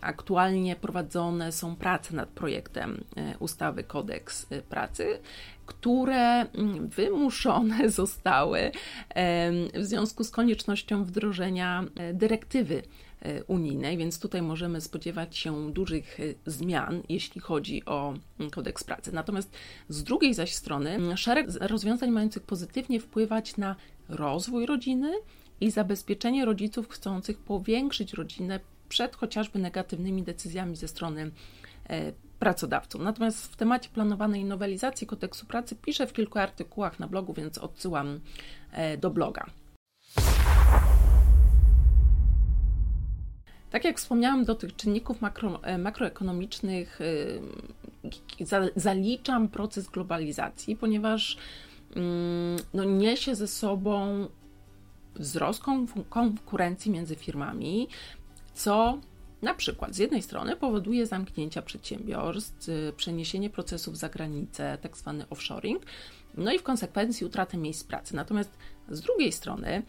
Aktualnie 0.00 0.76
prowadzone 0.76 1.52
są 1.52 1.76
prace 1.76 2.16
nad 2.16 2.28
projektem 2.28 3.04
e, 3.16 3.38
ustawy 3.38 3.84
Kodeks 3.84 4.46
e, 4.50 4.62
Pracy, 4.62 5.18
które 5.66 6.40
mm, 6.40 6.88
wymuszone 6.88 7.90
zostały 8.00 8.70
w 9.74 9.84
związku 9.84 10.24
z 10.24 10.30
koniecznością 10.30 11.04
wdrożenia 11.04 11.84
dyrektywy 12.14 12.82
E, 13.26 13.44
unijnej, 13.44 13.96
więc 13.96 14.20
tutaj 14.20 14.42
możemy 14.42 14.80
spodziewać 14.80 15.36
się 15.36 15.72
dużych 15.72 16.18
zmian, 16.46 17.02
jeśli 17.08 17.40
chodzi 17.40 17.84
o 17.84 18.14
mm, 18.40 18.50
kodeks 18.50 18.84
pracy. 18.84 19.12
Natomiast 19.12 19.56
z 19.88 20.02
drugiej 20.02 20.34
zaś 20.34 20.54
strony 20.54 20.90
mm, 20.90 21.16
szereg 21.16 21.46
rozwiązań 21.60 22.10
mających 22.10 22.42
pozytywnie 22.42 23.00
wpływać 23.00 23.56
na 23.56 23.76
rozwój 24.08 24.66
rodziny 24.66 25.12
i 25.60 25.70
zabezpieczenie 25.70 26.44
rodziców 26.44 26.88
chcących 26.88 27.38
powiększyć 27.38 28.12
rodzinę 28.12 28.60
przed 28.88 29.16
chociażby 29.16 29.58
negatywnymi 29.58 30.22
decyzjami 30.22 30.76
ze 30.76 30.88
strony 30.88 31.30
e, 31.88 32.12
pracodawców. 32.38 33.00
Natomiast 33.00 33.52
w 33.52 33.56
temacie 33.56 33.88
planowanej 33.88 34.44
nowelizacji 34.44 35.06
kodeksu 35.06 35.46
pracy 35.46 35.76
piszę 35.76 36.06
w 36.06 36.12
kilku 36.12 36.38
artykułach 36.38 37.00
na 37.00 37.06
blogu, 37.06 37.32
więc 37.34 37.58
odsyłam 37.58 38.20
do 38.98 39.10
bloga. 39.10 39.46
Tak 43.70 43.84
jak 43.84 43.98
wspomniałam, 43.98 44.44
do 44.44 44.54
tych 44.54 44.76
czynników 44.76 45.20
makro, 45.20 45.64
e, 45.64 45.78
makroekonomicznych 45.78 47.00
e, 47.00 48.70
zaliczam 48.76 49.48
proces 49.48 49.88
globalizacji, 49.88 50.76
ponieważ 50.76 51.36
mm, 51.96 52.56
no, 52.74 52.84
niesie 52.84 53.34
ze 53.34 53.46
sobą 53.46 54.26
wzrost 55.14 55.62
konkurencji 56.08 56.90
między 56.90 57.16
firmami, 57.16 57.88
co 58.56 58.98
na 59.42 59.54
przykład 59.54 59.94
z 59.94 59.98
jednej 59.98 60.22
strony 60.22 60.56
powoduje 60.56 61.06
zamknięcia 61.06 61.62
przedsiębiorstw, 61.62 62.68
e, 62.68 62.92
przeniesienie 62.92 63.50
procesów 63.50 63.98
za 63.98 64.08
granicę, 64.08 64.78
tak 64.82 64.96
zwany 64.96 65.28
offshoring, 65.28 65.82
no 66.34 66.52
i 66.52 66.58
w 66.58 66.62
konsekwencji 66.62 67.26
utratę 67.26 67.56
miejsc 67.56 67.84
pracy. 67.84 68.16
Natomiast 68.16 68.50
z 68.88 69.00
drugiej 69.00 69.32
strony 69.32 69.82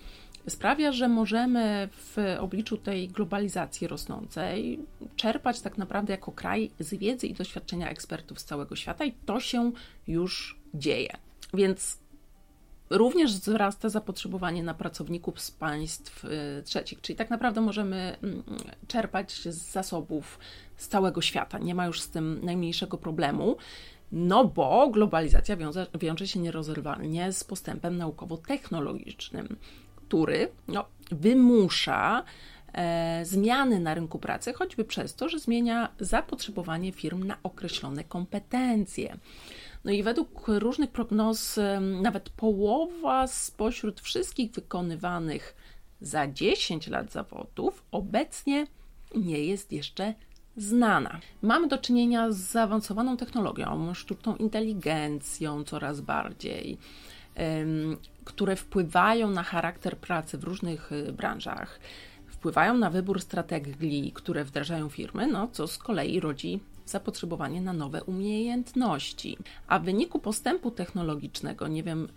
sprawia, 0.50 0.92
że 0.92 1.08
możemy 1.08 1.90
w 1.92 2.18
obliczu 2.40 2.78
tej 2.78 3.08
globalizacji 3.08 3.88
rosnącej 3.88 4.80
czerpać 5.16 5.62
tak 5.62 5.78
naprawdę 5.78 6.14
jako 6.14 6.32
kraj 6.32 6.72
z 6.80 6.94
wiedzy 6.94 7.28
i 7.28 7.34
doświadczenia 7.34 7.90
ekspertów 7.90 8.40
z 8.40 8.46
całego 8.46 8.76
świata 8.76 9.06
i 9.06 9.12
to 9.12 9.40
się 9.40 9.72
już 10.08 10.60
dzieje. 10.74 11.18
Więc 11.54 12.00
również 12.89 13.34
wzrasta 13.34 13.89
zapotrzebowanie 13.89 14.63
na 14.63 14.74
pracowników 14.74 15.41
z 15.41 15.51
państw 15.51 16.25
y, 16.25 16.63
trzecich, 16.63 17.01
czyli 17.01 17.17
tak 17.17 17.29
naprawdę 17.29 17.62
możemy 17.62 18.17
mm, 18.24 18.44
czerpać 18.88 19.32
z 19.32 19.72
zasobów 19.72 20.39
z 20.77 20.88
całego 20.88 21.22
świata. 21.22 21.60
Nie 21.60 21.75
ma 21.75 21.86
już 21.86 22.01
z 22.01 22.10
tym 22.10 22.39
najmniejszego 22.44 22.98
problemu. 22.98 23.58
No 24.12 24.46
bo 24.46 24.89
globalizacja 24.89 25.58
wiąże, 25.58 25.88
wiąże 26.00 26.27
się 26.27 26.39
nierozerwalnie 26.39 27.32
z 27.32 27.44
postępem 27.44 27.98
naukowo-technologicznym 27.98 29.56
który 30.08 30.51
no, 30.67 30.86
wymusza 31.12 32.24
e, 32.74 33.25
zmiany 33.25 33.79
na 33.79 33.94
rynku 33.94 34.20
pracy, 34.20 34.53
choćby 34.53 34.86
przez 34.86 35.15
to, 35.15 35.29
że 35.29 35.39
zmienia 35.39 35.89
zapotrzebowanie 36.00 36.91
firm 36.91 37.24
na 37.24 37.38
określone 37.44 38.03
kompetencje. 38.03 39.17
No 39.86 39.91
i 39.91 40.03
według 40.03 40.48
różnych 40.48 40.91
prognoz, 40.91 41.60
nawet 42.01 42.29
połowa 42.29 43.27
spośród 43.27 44.01
wszystkich 44.01 44.51
wykonywanych 44.51 45.55
za 46.01 46.27
10 46.27 46.88
lat 46.88 47.12
zawodów 47.12 47.84
obecnie 47.91 48.67
nie 49.15 49.46
jest 49.46 49.72
jeszcze 49.72 50.13
znana. 50.57 51.19
Mamy 51.41 51.67
do 51.67 51.77
czynienia 51.77 52.31
z 52.31 52.38
zaawansowaną 52.38 53.17
technologią, 53.17 53.93
sztuczną 53.93 54.36
inteligencją 54.36 55.63
coraz 55.63 56.01
bardziej 56.01 56.77
które 58.25 58.55
wpływają 58.55 59.29
na 59.29 59.43
charakter 59.43 59.98
pracy 59.98 60.38
w 60.38 60.43
różnych 60.43 60.91
y, 60.91 61.13
branżach, 61.13 61.79
wpływają 62.27 62.77
na 62.77 62.89
wybór 62.89 63.22
strategii, 63.22 64.12
które 64.12 64.43
wdrażają 64.43 64.89
firmy, 64.89 65.27
no 65.27 65.48
co 65.51 65.67
z 65.67 65.77
kolei 65.77 66.19
rodzi 66.19 66.60
zapotrzebowanie 66.89 67.62
na 67.62 67.74
nowe 67.74 68.03
umiejętności. 68.03 69.38
A 69.67 69.79
w 69.79 69.84
wyniku 69.84 70.20
postępu 70.20 70.72
technologicznego, 70.72 71.67
nie 71.67 71.84
wiem, 71.84 72.08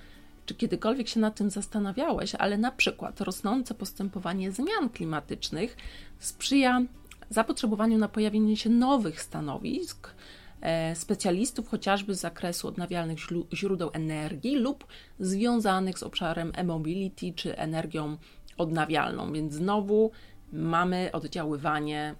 czy 0.47 0.55
kiedykolwiek 0.55 1.09
się 1.09 1.21
nad 1.21 1.37
tym 1.37 1.51
zastanawiałeś, 1.51 2.35
ale 2.35 2.59
na 2.59 2.71
przykład 2.71 3.21
rosnące 3.21 3.75
postępowanie 3.75 4.53
zmian 4.53 4.89
klimatycznych 4.93 5.77
sprzyja 6.19 6.83
zapotrzebowaniu 7.31 7.99
na 7.99 8.09
pojawienie 8.09 8.57
się 8.57 8.71
nowych 8.71 9.23
stanowisk, 9.23 10.15
E, 10.61 10.97
specjalistów 10.97 11.69
chociażby 11.69 12.15
z 12.15 12.21
zakresu 12.21 12.69
odnawialnych 12.69 13.19
źródeł 13.53 13.91
energii 13.93 14.57
lub 14.57 14.87
związanych 15.19 15.99
z 15.99 16.03
obszarem 16.03 16.53
e-mobility 16.55 17.33
czy 17.37 17.57
energią 17.57 18.17
odnawialną. 18.59 19.33
Więc 19.33 19.53
znowu 19.53 20.11
mamy 20.53 21.11
oddziaływanie 21.13 22.15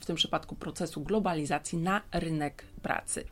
w 0.00 0.06
tym 0.06 0.16
przypadku 0.16 0.56
procesu 0.56 1.00
globalizacji 1.00 1.78
na 1.78 2.02
rynek 2.12 2.64
pracy. 2.82 3.24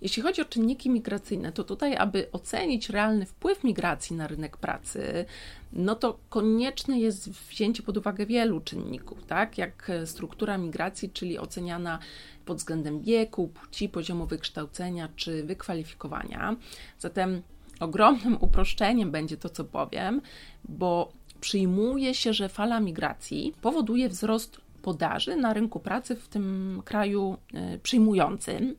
Jeśli 0.00 0.22
chodzi 0.22 0.42
o 0.42 0.44
czynniki 0.44 0.90
migracyjne, 0.90 1.52
to 1.52 1.64
tutaj, 1.64 1.96
aby 1.96 2.32
ocenić 2.32 2.90
realny 2.90 3.26
wpływ 3.26 3.64
migracji 3.64 4.16
na 4.16 4.26
rynek 4.26 4.56
pracy, 4.56 5.24
no 5.72 5.94
to 5.94 6.18
konieczne 6.28 6.98
jest 6.98 7.30
wzięcie 7.30 7.82
pod 7.82 7.96
uwagę 7.96 8.26
wielu 8.26 8.60
czynników, 8.60 9.24
tak? 9.24 9.58
Jak 9.58 9.90
struktura 10.04 10.58
migracji, 10.58 11.10
czyli 11.10 11.38
oceniana 11.38 11.98
pod 12.44 12.58
względem 12.58 13.00
wieku, 13.00 13.48
płci, 13.48 13.88
poziomu 13.88 14.26
wykształcenia 14.26 15.08
czy 15.16 15.44
wykwalifikowania. 15.44 16.56
Zatem 16.98 17.42
ogromnym 17.80 18.36
uproszczeniem 18.40 19.10
będzie 19.10 19.36
to, 19.36 19.48
co 19.48 19.64
powiem, 19.64 20.20
bo 20.64 21.12
przyjmuje 21.40 22.14
się, 22.14 22.32
że 22.32 22.48
fala 22.48 22.80
migracji 22.80 23.54
powoduje 23.60 24.08
wzrost 24.08 24.60
podaży 24.80 25.36
na 25.36 25.52
rynku 25.52 25.80
pracy 25.80 26.16
w 26.16 26.28
tym 26.28 26.82
kraju 26.84 27.36
e, 27.54 27.78
przyjmującym, 27.78 28.76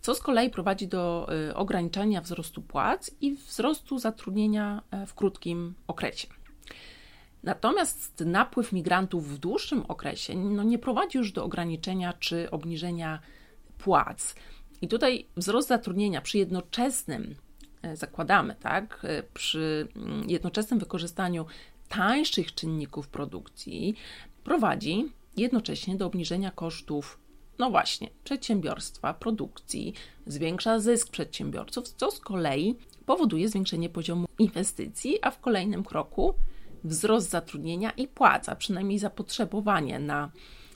co 0.00 0.14
z 0.14 0.20
kolei 0.20 0.50
prowadzi 0.50 0.88
do 0.88 1.28
e, 1.48 1.54
ograniczania 1.54 2.20
wzrostu 2.20 2.62
płac 2.62 3.10
i 3.20 3.34
wzrostu 3.34 3.98
zatrudnienia 3.98 4.82
e, 4.90 5.06
w 5.06 5.14
krótkim 5.14 5.74
okresie. 5.86 6.28
Natomiast 7.42 8.22
napływ 8.26 8.72
migrantów 8.72 9.28
w 9.28 9.38
dłuższym 9.38 9.82
okresie 9.88 10.34
no, 10.34 10.62
nie 10.62 10.78
prowadzi 10.78 11.18
już 11.18 11.32
do 11.32 11.44
ograniczenia 11.44 12.12
czy 12.12 12.50
obniżenia 12.50 13.20
płac. 13.78 14.34
I 14.82 14.88
tutaj 14.88 15.26
wzrost 15.36 15.68
zatrudnienia 15.68 16.20
przy 16.20 16.38
jednoczesnym, 16.38 17.34
zakładamy, 17.94 18.54
tak, 18.60 19.06
przy 19.34 19.88
mm, 19.96 20.30
jednoczesnym 20.30 20.78
wykorzystaniu 20.78 21.46
tańszych 21.96 22.54
czynników 22.54 23.08
produkcji 23.08 23.94
prowadzi 24.44 25.12
jednocześnie 25.36 25.96
do 25.96 26.06
obniżenia 26.06 26.50
kosztów, 26.50 27.18
no 27.58 27.70
właśnie, 27.70 28.10
przedsiębiorstwa, 28.24 29.14
produkcji, 29.14 29.94
zwiększa 30.26 30.78
zysk 30.78 31.10
przedsiębiorców, 31.10 31.88
co 31.88 32.10
z 32.10 32.20
kolei 32.20 32.74
powoduje 33.06 33.48
zwiększenie 33.48 33.88
poziomu 33.88 34.26
inwestycji, 34.38 35.18
a 35.22 35.30
w 35.30 35.40
kolejnym 35.40 35.84
kroku 35.84 36.34
wzrost 36.84 37.30
zatrudnienia 37.30 37.90
i 37.90 38.08
płaca, 38.08 38.56
przynajmniej 38.56 38.98
zapotrzebowanie 38.98 39.98
na 39.98 40.30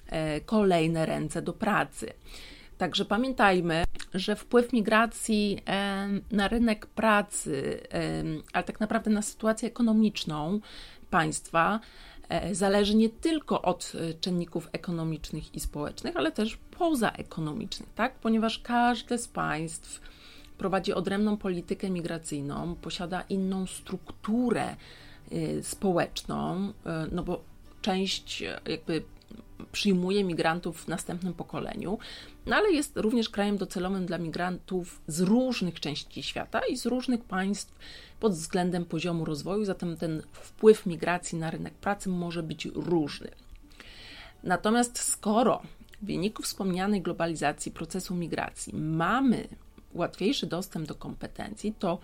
e, 0.06 0.40
kolejne 0.40 1.06
ręce 1.06 1.42
do 1.42 1.52
pracy. 1.52 2.12
Także 2.78 3.04
pamiętajmy, 3.04 3.84
że 4.14 4.36
wpływ 4.36 4.72
migracji 4.72 5.58
e, 5.66 6.08
na 6.30 6.48
rynek 6.48 6.86
pracy, 6.86 7.80
e, 7.92 8.24
ale 8.52 8.64
tak 8.64 8.80
naprawdę 8.80 9.10
na 9.10 9.22
sytuację 9.22 9.68
ekonomiczną 9.68 10.60
państwa 11.10 11.80
e, 12.28 12.54
zależy 12.54 12.94
nie 12.94 13.08
tylko 13.08 13.62
od 13.62 13.92
e, 13.94 14.14
czynników 14.14 14.68
ekonomicznych 14.72 15.54
i 15.54 15.60
społecznych, 15.60 16.16
ale 16.16 16.32
też 16.32 16.58
pozaekonomicznych, 16.78 17.88
tak? 17.94 18.14
ponieważ 18.14 18.58
każde 18.58 19.18
z 19.18 19.28
państw 19.28 20.00
prowadzi 20.58 20.92
odrębną 20.92 21.36
politykę 21.36 21.90
migracyjną, 21.90 22.74
posiada 22.74 23.20
inną 23.20 23.66
strukturę 23.66 24.76
e, 25.32 25.62
społeczną, 25.62 26.72
no 27.12 27.22
bo 27.22 27.40
część 27.82 28.44
jakby 28.68 29.02
przyjmuje 29.72 30.24
migrantów 30.24 30.84
w 30.84 30.88
następnym 30.88 31.34
pokoleniu, 31.34 31.98
no 32.46 32.56
ale 32.56 32.72
jest 32.72 32.96
również 32.96 33.28
krajem 33.28 33.56
docelowym 33.56 34.06
dla 34.06 34.18
migrantów 34.18 35.00
z 35.06 35.20
różnych 35.20 35.80
części 35.80 36.22
świata 36.22 36.60
i 36.70 36.76
z 36.76 36.86
różnych 36.86 37.24
państw 37.24 37.74
pod 38.20 38.32
względem 38.32 38.84
poziomu 38.84 39.24
rozwoju, 39.24 39.64
zatem 39.64 39.96
ten 39.96 40.22
wpływ 40.32 40.86
migracji 40.86 41.38
na 41.38 41.50
rynek 41.50 41.74
pracy 41.74 42.08
może 42.08 42.42
być 42.42 42.64
różny. 42.64 43.30
Natomiast 44.42 44.98
skoro 44.98 45.62
w 46.02 46.06
wyniku 46.06 46.42
wspomnianej 46.42 47.02
globalizacji 47.02 47.72
procesu 47.72 48.14
migracji 48.14 48.76
mamy 48.76 49.48
łatwiejszy 49.94 50.46
dostęp 50.46 50.86
do 50.86 50.94
kompetencji, 50.94 51.74
to 51.78 51.98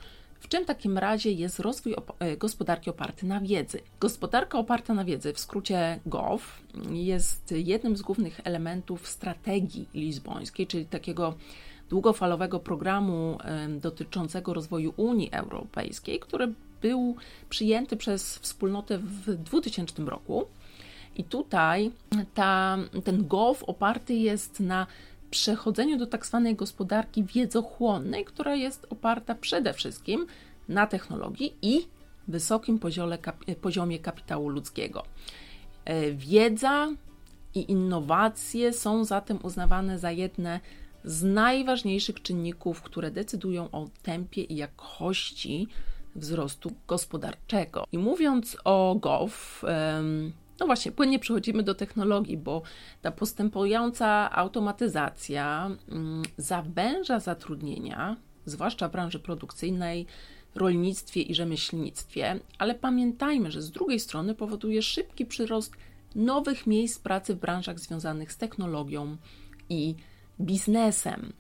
w 0.45 0.49
czym 0.49 0.65
takim 0.65 0.99
razie 0.99 1.33
jest 1.33 1.61
rozwój 1.61 1.95
e, 2.19 2.37
gospodarki 2.37 2.91
oparty 2.91 3.27
na 3.27 3.41
wiedzy? 3.41 3.81
Gospodarka 4.01 4.59
oparta 4.59 4.95
na 4.95 5.05
wiedzy, 5.05 5.33
w 5.33 5.39
skrócie 5.39 6.01
GOV, 6.07 6.43
jest 6.91 7.55
jednym 7.57 7.97
z 7.97 8.03
głównych 8.03 8.41
elementów 8.45 9.09
strategii 9.09 9.89
lizbońskiej, 9.95 10.67
czyli 10.67 10.87
takiego 10.87 11.35
długofalowego 11.91 12.61
programu 12.61 13.39
dotyczącego 13.80 14.54
rozwoju 14.54 14.95
Unii 14.97 15.33
Europejskiej, 15.33 16.21
który 16.21 16.52
był 16.83 17.17
przyjęty 17.49 17.97
przez 17.97 18.39
wspólnotę 18.39 18.99
w 18.99 19.35
2000 19.35 20.02
roku. 20.02 20.47
I 21.17 21.25
tutaj 21.25 21.91
ta, 22.35 22.78
ten 23.04 23.26
GOV 23.26 23.67
oparty 23.67 24.15
jest 24.15 24.61
na 24.61 24.87
przechodzeniu 25.30 25.97
do 25.99 26.06
tak 26.06 26.26
zwanej 26.26 26.54
gospodarki 26.54 27.25
wiedzochłonnej, 27.25 28.25
która 28.25 28.54
jest 28.54 28.87
oparta 28.91 29.34
przede 29.34 29.73
wszystkim 29.73 30.26
na 30.69 30.87
technologii 30.87 31.56
i 31.63 31.87
wysokim 32.28 32.78
poziomie, 32.78 33.19
poziomie 33.60 33.99
kapitału 33.99 34.49
ludzkiego. 34.49 35.02
E, 35.84 36.13
wiedza 36.13 36.89
i 37.54 37.71
innowacje 37.73 38.73
są 38.73 39.04
zatem 39.04 39.39
uznawane 39.43 39.99
za 39.99 40.10
jedne 40.10 40.60
z 41.04 41.23
najważniejszych 41.23 42.23
czynników, 42.23 42.82
które 42.82 43.10
decydują 43.10 43.71
o 43.71 43.89
tempie 44.02 44.43
i 44.43 44.56
jakości 44.56 45.69
wzrostu 46.17 46.73
gospodarczego. 46.87 47.84
I 47.93 47.99
mówiąc 47.99 48.56
o 48.65 48.97
GOV, 49.00 49.65
no 50.60 50.67
właśnie, 50.67 50.93
płynnie 50.93 51.19
przechodzimy 51.19 51.62
do 51.62 51.75
technologii, 51.75 52.36
bo 52.36 52.62
ta 53.02 53.12
postępująca 53.12 54.30
automatyzacja 54.32 55.71
mm, 55.88 56.23
zawęża 56.36 57.21
zatrudnienia, 57.21 58.17
zwłaszcza 58.47 58.88
w 58.88 58.93
branży 58.93 59.19
produkcyjnej, 59.19 60.06
rolnictwie 60.54 61.23
i 61.23 61.34
rzemieślnictwie, 61.34 62.40
ale 62.58 62.75
pamiętajmy, 62.75 63.50
że 63.50 63.62
z 63.62 63.71
drugiej 63.71 64.00
strony 64.00 64.34
powoduje 64.34 64.82
szybki 64.82 65.26
przyrost 65.26 65.73
nowych 66.14 66.67
miejsc 66.67 66.99
pracy 66.99 67.34
w 67.34 67.38
branżach 67.38 67.78
związanych 67.78 68.32
z 68.32 68.36
technologią 68.36 69.17
i 69.69 69.95
biznesem. 70.40 71.32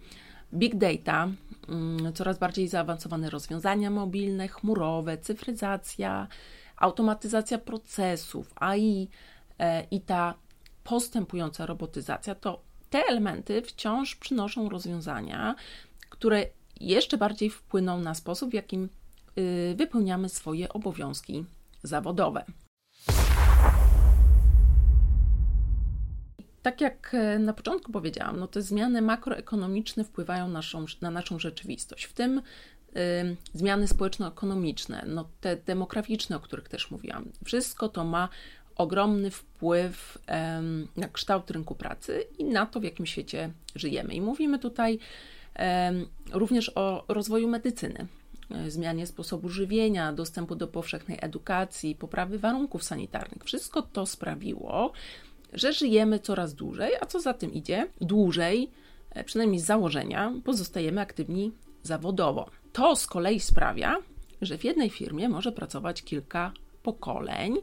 Big 0.54 0.76
data, 0.76 1.28
mm, 1.68 2.12
coraz 2.12 2.38
bardziej 2.38 2.68
zaawansowane 2.68 3.30
rozwiązania 3.30 3.90
mobilne, 3.90 4.48
chmurowe, 4.48 5.18
cyfryzacja, 5.18 6.28
automatyzacja 6.76 7.58
procesów, 7.58 8.52
AI 8.56 9.08
e, 9.58 9.86
i 9.90 10.00
ta 10.00 10.34
postępująca 10.84 11.66
robotyzacja, 11.66 12.34
to 12.34 12.62
te 12.90 13.02
elementy 13.08 13.62
wciąż 13.62 14.16
przynoszą 14.16 14.68
rozwiązania, 14.68 15.54
które 16.10 16.46
jeszcze 16.80 17.18
bardziej 17.18 17.50
wpłyną 17.50 18.00
na 18.00 18.14
sposób, 18.14 18.50
w 18.50 18.54
jakim 18.54 18.88
y, 19.38 19.74
wypełniamy 19.76 20.28
swoje 20.28 20.68
obowiązki 20.68 21.44
zawodowe. 21.82 22.44
Tak 26.62 26.80
jak 26.80 27.14
e, 27.14 27.38
na 27.38 27.52
początku 27.52 27.92
powiedziałam, 27.92 28.40
no 28.40 28.46
te 28.48 28.62
zmiany 28.62 29.02
makroekonomiczne 29.02 30.04
wpływają 30.04 30.48
naszą, 30.48 30.84
na 31.00 31.10
naszą 31.10 31.38
rzeczywistość, 31.38 32.04
w 32.04 32.12
tym 32.12 32.42
zmiany 33.54 33.88
społeczno-ekonomiczne, 33.88 35.04
no 35.08 35.28
te 35.40 35.56
demograficzne, 35.56 36.36
o 36.36 36.40
których 36.40 36.68
też 36.68 36.90
mówiłam. 36.90 37.24
Wszystko 37.44 37.88
to 37.88 38.04
ma 38.04 38.28
ogromny 38.76 39.30
wpływ 39.30 40.18
na 40.96 41.08
kształt 41.08 41.50
rynku 41.50 41.74
pracy 41.74 42.26
i 42.38 42.44
na 42.44 42.66
to, 42.66 42.80
w 42.80 42.84
jakim 42.84 43.06
świecie 43.06 43.50
żyjemy. 43.74 44.14
I 44.14 44.20
mówimy 44.20 44.58
tutaj 44.58 44.98
również 46.32 46.72
o 46.74 47.04
rozwoju 47.08 47.48
medycyny 47.48 48.06
e, 48.50 48.70
zmianie 48.70 49.06
sposobu 49.06 49.48
żywienia, 49.48 50.12
dostępu 50.12 50.56
do 50.56 50.68
powszechnej 50.68 51.18
edukacji, 51.20 51.94
poprawy 51.94 52.38
warunków 52.38 52.84
sanitarnych. 52.84 53.44
Wszystko 53.44 53.82
to 53.82 54.06
sprawiło, 54.06 54.92
że 55.52 55.72
żyjemy 55.72 56.18
coraz 56.18 56.54
dłużej, 56.54 56.92
a 57.00 57.06
co 57.06 57.20
za 57.20 57.34
tym 57.34 57.52
idzie, 57.52 57.88
dłużej, 58.00 58.70
e, 59.10 59.24
przynajmniej 59.24 59.60
z 59.60 59.64
założenia, 59.64 60.32
pozostajemy 60.44 61.00
aktywni 61.00 61.52
zawodowo. 61.82 62.50
To 62.74 62.96
z 62.96 63.06
kolei 63.06 63.40
sprawia, 63.40 63.96
że 64.42 64.58
w 64.58 64.64
jednej 64.64 64.90
firmie 64.90 65.28
może 65.28 65.52
pracować 65.52 66.02
kilka 66.02 66.52
pokoleń, 66.82 67.56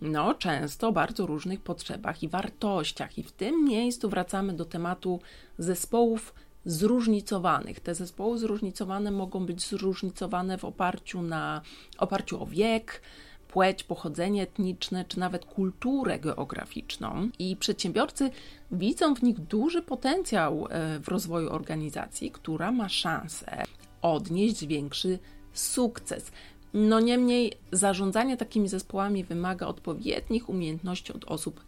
no 0.00 0.34
często 0.34 0.88
o 0.88 0.92
bardzo 0.92 1.26
różnych 1.26 1.60
potrzebach 1.60 2.22
i 2.22 2.28
wartościach. 2.28 3.18
I 3.18 3.22
w 3.22 3.32
tym 3.32 3.64
miejscu 3.64 4.08
wracamy 4.08 4.52
do 4.52 4.64
tematu 4.64 5.20
zespołów 5.58 6.34
zróżnicowanych. 6.64 7.80
Te 7.80 7.94
zespoły 7.94 8.38
zróżnicowane 8.38 9.10
mogą 9.10 9.46
być 9.46 9.66
zróżnicowane 9.66 10.58
w 10.58 10.64
oparciu 10.64 11.22
na 11.22 11.62
oparciu 11.98 12.42
o 12.42 12.46
wiek, 12.46 13.02
płeć, 13.48 13.84
pochodzenie 13.84 14.42
etniczne, 14.42 15.04
czy 15.04 15.18
nawet 15.18 15.44
kulturę 15.44 16.18
geograficzną. 16.18 17.28
I 17.38 17.56
przedsiębiorcy 17.56 18.30
widzą 18.72 19.14
w 19.14 19.22
nich 19.22 19.40
duży 19.40 19.82
potencjał 19.82 20.66
e, 20.70 20.98
w 20.98 21.08
rozwoju 21.08 21.50
organizacji, 21.50 22.30
która 22.30 22.72
ma 22.72 22.88
szansę 22.88 23.64
odnieść 24.02 24.66
większy 24.66 25.18
sukces. 25.52 26.30
No 26.74 27.00
niemniej 27.00 27.52
zarządzanie 27.72 28.36
takimi 28.36 28.68
zespołami 28.68 29.24
wymaga 29.24 29.66
odpowiednich 29.66 30.48
umiejętności 30.48 31.12
od 31.12 31.24
osób 31.24 31.64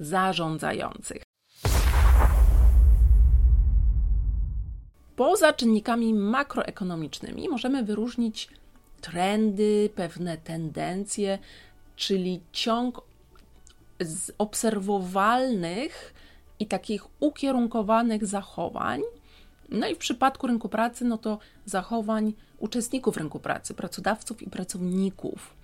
zarządzających. 0.00 1.22
Poza 5.16 5.52
czynnikami 5.52 6.14
makroekonomicznymi 6.14 7.48
możemy 7.48 7.84
wyróżnić 7.84 8.48
trendy, 9.00 9.90
pewne 9.94 10.38
tendencje, 10.38 11.38
czyli 11.96 12.40
ciąg 12.52 13.00
obserwowalnych 14.38 16.14
i 16.58 16.66
takich 16.66 17.06
ukierunkowanych 17.20 18.26
zachowań. 18.26 19.02
No 19.74 19.86
i 19.88 19.94
w 19.94 19.98
przypadku 19.98 20.46
rynku 20.46 20.68
pracy, 20.68 21.04
no 21.04 21.18
to 21.18 21.38
zachowań 21.64 22.32
uczestników 22.58 23.16
rynku 23.16 23.40
pracy, 23.40 23.74
pracodawców 23.74 24.42
i 24.42 24.50
pracowników. 24.50 25.56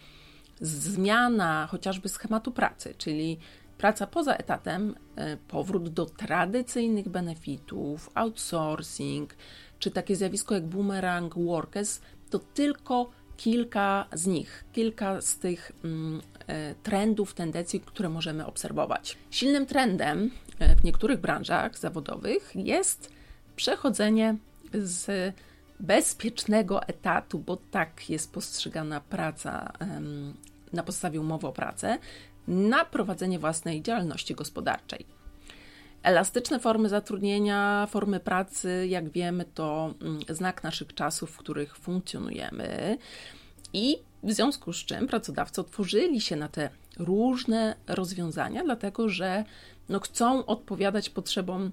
Zmiana 0.61 1.67
chociażby 1.71 2.09
schematu 2.09 2.53
pracy, 2.53 2.95
czyli 2.99 3.39
praca 3.79 4.07
poza 4.07 4.35
etatem, 4.35 4.95
e, 5.17 5.37
powrót 5.37 5.89
do 5.89 6.07
tradycyjnych 6.07 7.09
benefitów, 7.09 8.11
outsourcing, 8.15 9.35
czy 9.79 9.91
takie 9.91 10.17
zjawisko 10.17 10.55
jak 10.55 10.67
boomerang 10.67 11.35
workers, 11.35 12.01
to 12.31 12.39
tylko 12.39 13.11
kilka 13.37 14.07
z 14.13 14.27
nich, 14.27 14.65
kilka 14.73 15.21
z 15.21 15.39
tych 15.39 15.73
mm, 15.85 16.21
e, 16.47 16.75
trendów, 16.75 17.35
tendencji, 17.35 17.81
które 17.81 18.09
możemy 18.09 18.47
obserwować. 18.47 19.19
Silnym 19.31 19.67
trendem 19.67 20.31
e, 20.59 20.77
w 20.77 20.85
niektórych 20.85 21.21
branżach 21.21 21.79
zawodowych 21.79 22.53
jest 22.55 23.20
przechodzenie 23.61 24.37
z 24.73 25.35
bezpiecznego 25.81 26.83
etatu, 26.83 27.39
bo 27.39 27.57
tak 27.57 28.11
jest 28.11 28.33
postrzegana 28.33 29.01
praca 29.01 29.73
na 30.73 30.83
podstawie 30.83 31.21
umowy 31.21 31.47
o 31.47 31.53
pracę, 31.53 31.99
na 32.49 32.85
prowadzenie 32.85 33.39
własnej 33.39 33.83
działalności 33.83 34.35
gospodarczej. 34.35 35.07
Elastyczne 36.03 36.61
formy 36.61 36.89
zatrudnienia, 36.89 37.87
formy 37.91 38.21
pracy, 38.21 38.87
jak 38.89 39.09
wiemy, 39.11 39.45
to 39.55 39.95
mm, 40.03 40.21
znak 40.29 40.63
naszych 40.63 40.95
czasów, 40.95 41.31
w 41.31 41.37
których 41.37 41.77
funkcjonujemy. 41.77 42.99
I 43.73 43.99
w 44.23 44.33
związku 44.33 44.73
z 44.73 44.77
czym 44.77 45.07
pracodawcy 45.07 45.61
otworzyli 45.61 46.21
się 46.21 46.37
na 46.37 46.49
te 46.49 46.71
różne 46.99 47.77
rozwiązania, 47.87 48.65
dlatego 48.65 49.09
że 49.09 49.45
no, 49.89 50.01
chcą 50.01 50.47
odpowiadać 50.47 51.11
potrzebom 51.11 51.71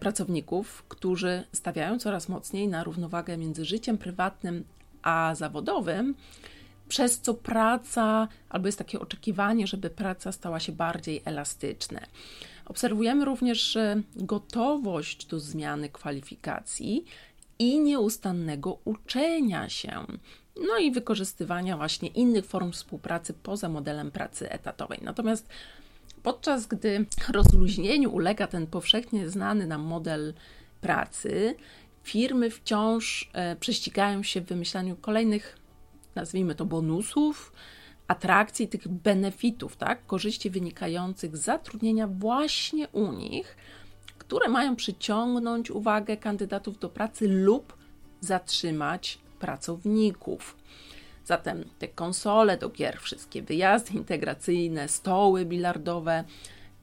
pracowników, 0.00 0.84
którzy 0.88 1.44
stawiają 1.52 1.98
coraz 1.98 2.28
mocniej 2.28 2.68
na 2.68 2.84
równowagę 2.84 3.36
między 3.36 3.64
życiem 3.64 3.98
prywatnym 3.98 4.64
a 5.02 5.34
zawodowym, 5.34 6.14
przez 6.88 7.20
co 7.20 7.34
praca, 7.34 8.28
albo 8.48 8.68
jest 8.68 8.78
takie 8.78 9.00
oczekiwanie, 9.00 9.66
żeby 9.66 9.90
praca 9.90 10.32
stała 10.32 10.60
się 10.60 10.72
bardziej 10.72 11.22
elastyczna. 11.24 12.00
Obserwujemy 12.64 13.24
również 13.24 13.78
gotowość 14.16 15.26
do 15.26 15.40
zmiany 15.40 15.88
kwalifikacji 15.88 17.04
i 17.58 17.80
nieustannego 17.80 18.78
uczenia 18.84 19.68
się. 19.68 20.06
No 20.68 20.78
i 20.78 20.90
wykorzystywania 20.90 21.76
właśnie 21.76 22.08
innych 22.08 22.46
form 22.46 22.72
współpracy 22.72 23.34
poza 23.34 23.68
modelem 23.68 24.10
pracy 24.10 24.50
etatowej. 24.50 24.98
Natomiast 25.02 25.48
podczas 26.26 26.66
gdy 26.66 27.06
rozluźnieniu 27.32 28.10
ulega 28.14 28.46
ten 28.46 28.66
powszechnie 28.66 29.28
znany 29.28 29.66
nam 29.66 29.80
model 29.80 30.34
pracy, 30.80 31.54
firmy 32.02 32.50
wciąż 32.50 33.30
e, 33.32 33.56
prześcigają 33.56 34.22
się 34.22 34.40
w 34.40 34.44
wymyślaniu 34.46 34.96
kolejnych, 34.96 35.58
nazwijmy 36.14 36.54
to, 36.54 36.64
bonusów, 36.64 37.52
atrakcji, 38.08 38.68
tych 38.68 38.88
benefitów, 38.88 39.76
tak, 39.76 40.06
korzyści 40.06 40.50
wynikających 40.50 41.36
z 41.36 41.42
zatrudnienia 41.42 42.06
właśnie 42.06 42.88
u 42.88 43.12
nich, 43.12 43.56
które 44.18 44.48
mają 44.48 44.76
przyciągnąć 44.76 45.70
uwagę 45.70 46.16
kandydatów 46.16 46.78
do 46.78 46.88
pracy 46.88 47.28
lub 47.28 47.76
zatrzymać 48.20 49.18
pracowników. 49.38 50.56
Zatem 51.26 51.64
te 51.78 51.88
konsole 51.88 52.56
do 52.56 52.68
gier, 52.68 53.00
wszystkie 53.00 53.42
wyjazdy 53.42 53.94
integracyjne, 53.94 54.88
stoły 54.88 55.44
bilardowe, 55.44 56.24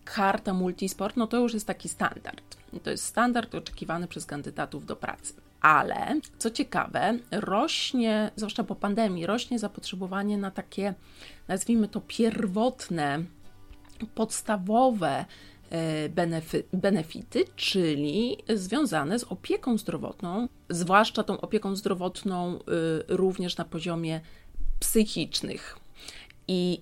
karta 0.05 0.53
multisport, 0.53 1.17
no 1.17 1.27
to 1.27 1.37
już 1.37 1.53
jest 1.53 1.67
taki 1.67 1.89
standard. 1.89 2.57
To 2.83 2.89
jest 2.89 3.05
standard 3.05 3.55
oczekiwany 3.55 4.07
przez 4.07 4.25
kandydatów 4.25 4.85
do 4.85 4.95
pracy. 4.95 5.33
Ale 5.61 6.19
co 6.37 6.51
ciekawe, 6.51 7.17
rośnie, 7.31 8.31
zwłaszcza 8.35 8.63
po 8.63 8.75
pandemii, 8.75 9.25
rośnie 9.25 9.59
zapotrzebowanie 9.59 10.37
na 10.37 10.51
takie, 10.51 10.93
nazwijmy 11.47 11.87
to, 11.87 12.01
pierwotne, 12.07 13.23
podstawowe 14.15 15.25
benefity, 16.73 17.45
czyli 17.55 18.37
związane 18.49 19.19
z 19.19 19.23
opieką 19.23 19.77
zdrowotną, 19.77 20.47
zwłaszcza 20.69 21.23
tą 21.23 21.41
opieką 21.41 21.75
zdrowotną 21.75 22.55
y, 22.55 22.61
również 23.07 23.57
na 23.57 23.65
poziomie 23.65 24.21
psychicznych. 24.79 25.77
I 26.47 26.81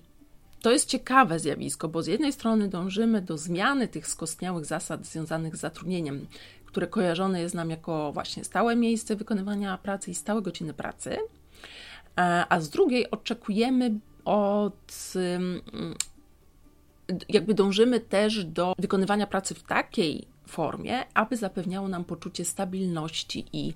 to 0.62 0.70
jest 0.70 0.88
ciekawe 0.88 1.38
zjawisko, 1.38 1.88
bo 1.88 2.02
z 2.02 2.06
jednej 2.06 2.32
strony 2.32 2.68
dążymy 2.68 3.22
do 3.22 3.38
zmiany 3.38 3.88
tych 3.88 4.08
skostniałych 4.08 4.64
zasad 4.64 5.06
związanych 5.06 5.56
z 5.56 5.60
zatrudnieniem, 5.60 6.26
które 6.66 6.86
kojarzone 6.86 7.40
jest 7.40 7.54
nam 7.54 7.70
jako 7.70 8.12
właśnie 8.12 8.44
stałe 8.44 8.76
miejsce 8.76 9.16
wykonywania 9.16 9.78
pracy 9.78 10.10
i 10.10 10.14
stałe 10.14 10.42
godziny 10.42 10.74
pracy, 10.74 11.16
a 12.48 12.60
z 12.60 12.70
drugiej 12.70 13.10
oczekujemy 13.10 13.94
od 14.24 15.14
jakby 17.28 17.54
dążymy 17.54 18.00
też 18.00 18.44
do 18.44 18.74
wykonywania 18.78 19.26
pracy 19.26 19.54
w 19.54 19.62
takiej 19.62 20.26
formie, 20.46 21.04
aby 21.14 21.36
zapewniało 21.36 21.88
nam 21.88 22.04
poczucie 22.04 22.44
stabilności 22.44 23.44
i 23.52 23.74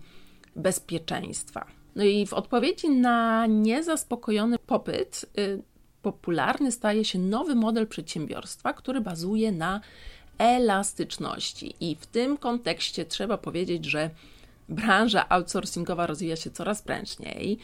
bezpieczeństwa. 0.57 1.67
No 1.97 2.05
i 2.05 2.27
w 2.27 2.33
odpowiedzi 2.33 2.91
na 2.91 3.47
niezaspokojony 3.47 4.59
popyt, 4.59 5.27
y, 5.39 5.63
popularny 6.03 6.73
staje 6.73 7.05
się 7.05 7.19
nowy 7.19 7.55
model 7.55 7.87
przedsiębiorstwa, 7.87 8.73
który 8.73 9.01
bazuje 9.01 9.53
na 9.53 9.81
elastyczności. 10.39 11.75
I 11.81 11.97
w 12.01 12.07
tym 12.07 12.37
kontekście 12.37 13.05
trzeba 13.05 13.39
powiedzieć, 13.39 13.85
że 13.85 14.11
branża 14.69 15.29
outsourcingowa 15.29 16.07
rozwija 16.07 16.37
się 16.37 16.51
coraz 16.51 16.83
prężniej. 16.83 17.59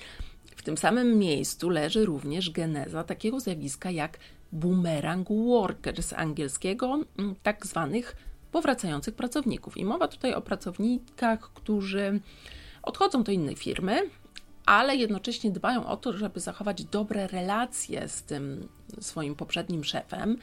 W 0.56 0.62
tym 0.62 0.78
samym 0.78 1.18
miejscu 1.18 1.70
leży 1.70 2.04
również 2.04 2.50
geneza 2.50 3.04
takiego 3.04 3.40
zjawiska 3.40 3.90
jak 3.90 4.18
boomerang 4.52 5.28
worker 5.28 6.02
z 6.02 6.12
angielskiego, 6.12 7.00
mm, 7.18 7.34
tak 7.42 7.66
zwanych 7.66 8.16
powracających 8.52 9.14
pracowników. 9.14 9.76
I 9.76 9.84
mowa 9.84 10.08
tutaj 10.08 10.34
o 10.34 10.40
pracownikach, 10.40 11.40
którzy 11.54 12.20
odchodzą 12.82 13.22
do 13.22 13.32
innej 13.32 13.56
firmy, 13.56 14.10
ale 14.66 14.96
jednocześnie 14.96 15.50
dbają 15.50 15.86
o 15.86 15.96
to, 15.96 16.12
żeby 16.12 16.40
zachować 16.40 16.84
dobre 16.84 17.26
relacje 17.26 18.08
z 18.08 18.22
tym 18.22 18.68
swoim 19.00 19.34
poprzednim 19.34 19.84
szefem. 19.84 20.36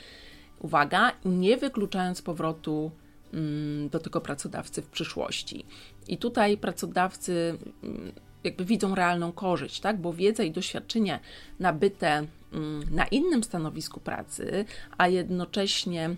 Uwaga, 0.59 1.11
nie 1.25 1.57
wykluczając 1.57 2.21
powrotu 2.21 2.91
mm, 3.33 3.89
do 3.89 3.99
tego 3.99 4.21
pracodawcy 4.21 4.81
w 4.81 4.87
przyszłości. 4.87 5.65
I 6.07 6.17
tutaj 6.17 6.57
pracodawcy 6.57 7.57
mm, 7.83 8.11
jakby 8.43 8.65
widzą 8.65 8.95
realną 8.95 9.31
korzyść, 9.31 9.79
tak? 9.79 9.97
bo 10.01 10.13
wiedza 10.13 10.43
i 10.43 10.51
doświadczenie 10.51 11.19
nabyte 11.59 12.25
mm, 12.53 12.83
na 12.91 13.05
innym 13.05 13.43
stanowisku 13.43 13.99
pracy, 13.99 14.65
a 14.97 15.07
jednocześnie 15.07 16.15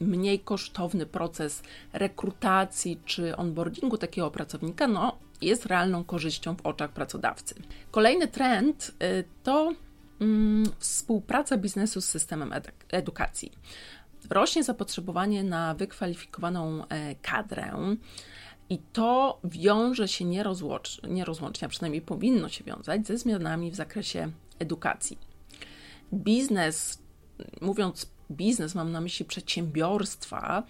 mniej 0.00 0.38
kosztowny 0.38 1.06
proces 1.06 1.62
rekrutacji 1.92 3.00
czy 3.04 3.36
onboardingu 3.36 3.98
takiego 3.98 4.30
pracownika, 4.30 4.88
no, 4.88 5.18
jest 5.40 5.66
realną 5.66 6.04
korzyścią 6.04 6.56
w 6.56 6.66
oczach 6.66 6.90
pracodawcy. 6.90 7.54
Kolejny 7.90 8.28
trend 8.28 8.92
y, 9.02 9.24
to 9.42 9.72
mm, 10.20 10.64
współpraca 10.78 11.56
biznesu 11.56 12.00
z 12.00 12.04
systemem 12.04 12.52
edukacji. 12.90 13.52
Rośnie 14.30 14.64
zapotrzebowanie 14.64 15.44
na 15.44 15.74
wykwalifikowaną 15.74 16.88
e, 16.88 17.14
kadrę. 17.14 17.96
I 18.70 18.78
to 18.78 19.40
wiąże 19.44 20.08
się 20.08 20.24
nierozłącz, 20.24 21.00
nierozłącznie, 21.08 21.66
a 21.66 21.68
przynajmniej 21.68 22.02
powinno 22.02 22.48
się 22.48 22.64
wiązać 22.64 23.06
ze 23.06 23.18
zmianami 23.18 23.70
w 23.70 23.74
zakresie 23.74 24.30
edukacji. 24.58 25.18
Biznes, 26.14 26.98
mówiąc 27.60 28.06
biznes, 28.30 28.74
mam 28.74 28.92
na 28.92 29.00
myśli 29.00 29.24
przedsiębiorstwa 29.24 30.62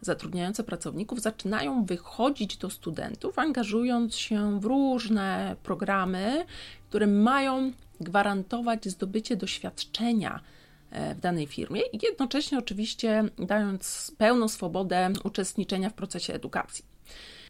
zatrudniające 0.00 0.64
pracowników, 0.64 1.20
zaczynają 1.20 1.84
wychodzić 1.84 2.56
do 2.56 2.70
studentów, 2.70 3.38
angażując 3.38 4.16
się 4.16 4.60
w 4.60 4.64
różne 4.64 5.56
programy, 5.62 6.44
które 6.88 7.06
mają 7.06 7.72
gwarantować 8.00 8.88
zdobycie 8.88 9.36
doświadczenia 9.36 10.40
e, 10.90 11.14
w 11.14 11.20
danej 11.20 11.46
firmie 11.46 11.80
i 11.92 11.98
jednocześnie 12.02 12.58
oczywiście 12.58 13.24
dając 13.38 14.12
pełną 14.18 14.48
swobodę 14.48 15.12
uczestniczenia 15.24 15.90
w 15.90 15.94
procesie 15.94 16.34
edukacji. 16.34 16.84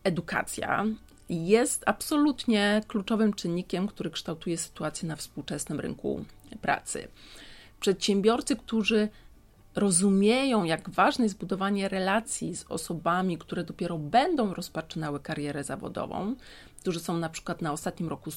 Edukacja 0.06 0.84
jest 1.28 1.82
absolutnie 1.86 2.82
kluczowym 2.88 3.32
czynnikiem, 3.32 3.86
który 3.86 4.10
kształtuje 4.10 4.58
sytuację 4.58 5.08
na 5.08 5.16
współczesnym 5.16 5.80
rynku 5.80 6.24
pracy. 6.60 7.08
Przedsiębiorcy, 7.80 8.56
którzy 8.56 9.08
rozumieją, 9.74 10.64
jak 10.64 10.90
ważne 10.90 11.24
jest 11.24 11.38
budowanie 11.38 11.88
relacji 11.88 12.56
z 12.56 12.64
osobami, 12.68 13.38
które 13.38 13.64
dopiero 13.64 13.98
będą 13.98 14.54
rozpoczynały 14.54 15.20
karierę 15.20 15.64
zawodową, 15.64 16.36
którzy 16.80 17.00
są 17.00 17.18
na 17.18 17.28
przykład 17.28 17.62
na 17.62 17.72
ostatnim 17.72 18.08
roku 18.08 18.30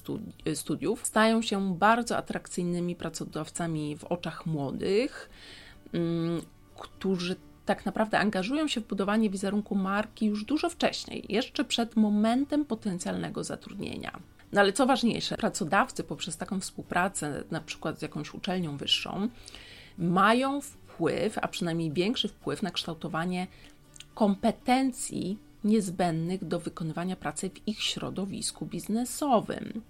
studiów, 0.56 1.06
stają 1.06 1.42
się 1.42 1.76
bardzo 1.76 2.18
atrakcyjnymi 2.18 2.96
pracodawcami 2.96 3.98
w 3.98 4.04
oczach 4.04 4.46
młodych, 4.46 5.30
mm, 5.94 6.42
którzy 6.76 7.36
tak 7.70 7.86
naprawdę 7.86 8.20
angażują 8.20 8.68
się 8.68 8.82
w 8.82 8.88
budowanie 8.88 9.30
wizerunku 9.30 9.76
marki 9.76 10.26
już 10.26 10.46
dużo 10.46 10.70
wcześniej, 10.70 11.26
jeszcze 11.30 11.66
przed 11.66 11.96
momentem 11.96 12.66
potencjalnego 12.66 13.44
zatrudnienia. 13.44 14.20
No 14.52 14.62
ale 14.62 14.74
co 14.74 14.86
ważniejsze, 14.86 15.38
pracodawcy 15.38 16.04
poprzez 16.04 16.38
taką 16.38 16.60
współpracę, 16.60 17.44
na 17.52 17.62
przykład 17.62 18.00
z 18.00 18.02
jakąś 18.02 18.34
uczelnią 18.34 18.78
wyższą, 18.78 19.30
mają 19.98 20.62
wpływ, 20.62 21.38
a 21.42 21.48
przynajmniej 21.48 21.92
większy 21.92 22.28
wpływ 22.28 22.64
na 22.64 22.72
kształtowanie 22.72 23.48
kompetencji 24.16 25.38
niezbędnych 25.64 26.46
do 26.46 26.60
wykonywania 26.60 27.16
pracy 27.16 27.50
w 27.50 27.68
ich 27.68 27.82
środowisku 27.82 28.66
biznesowym. 28.66 29.82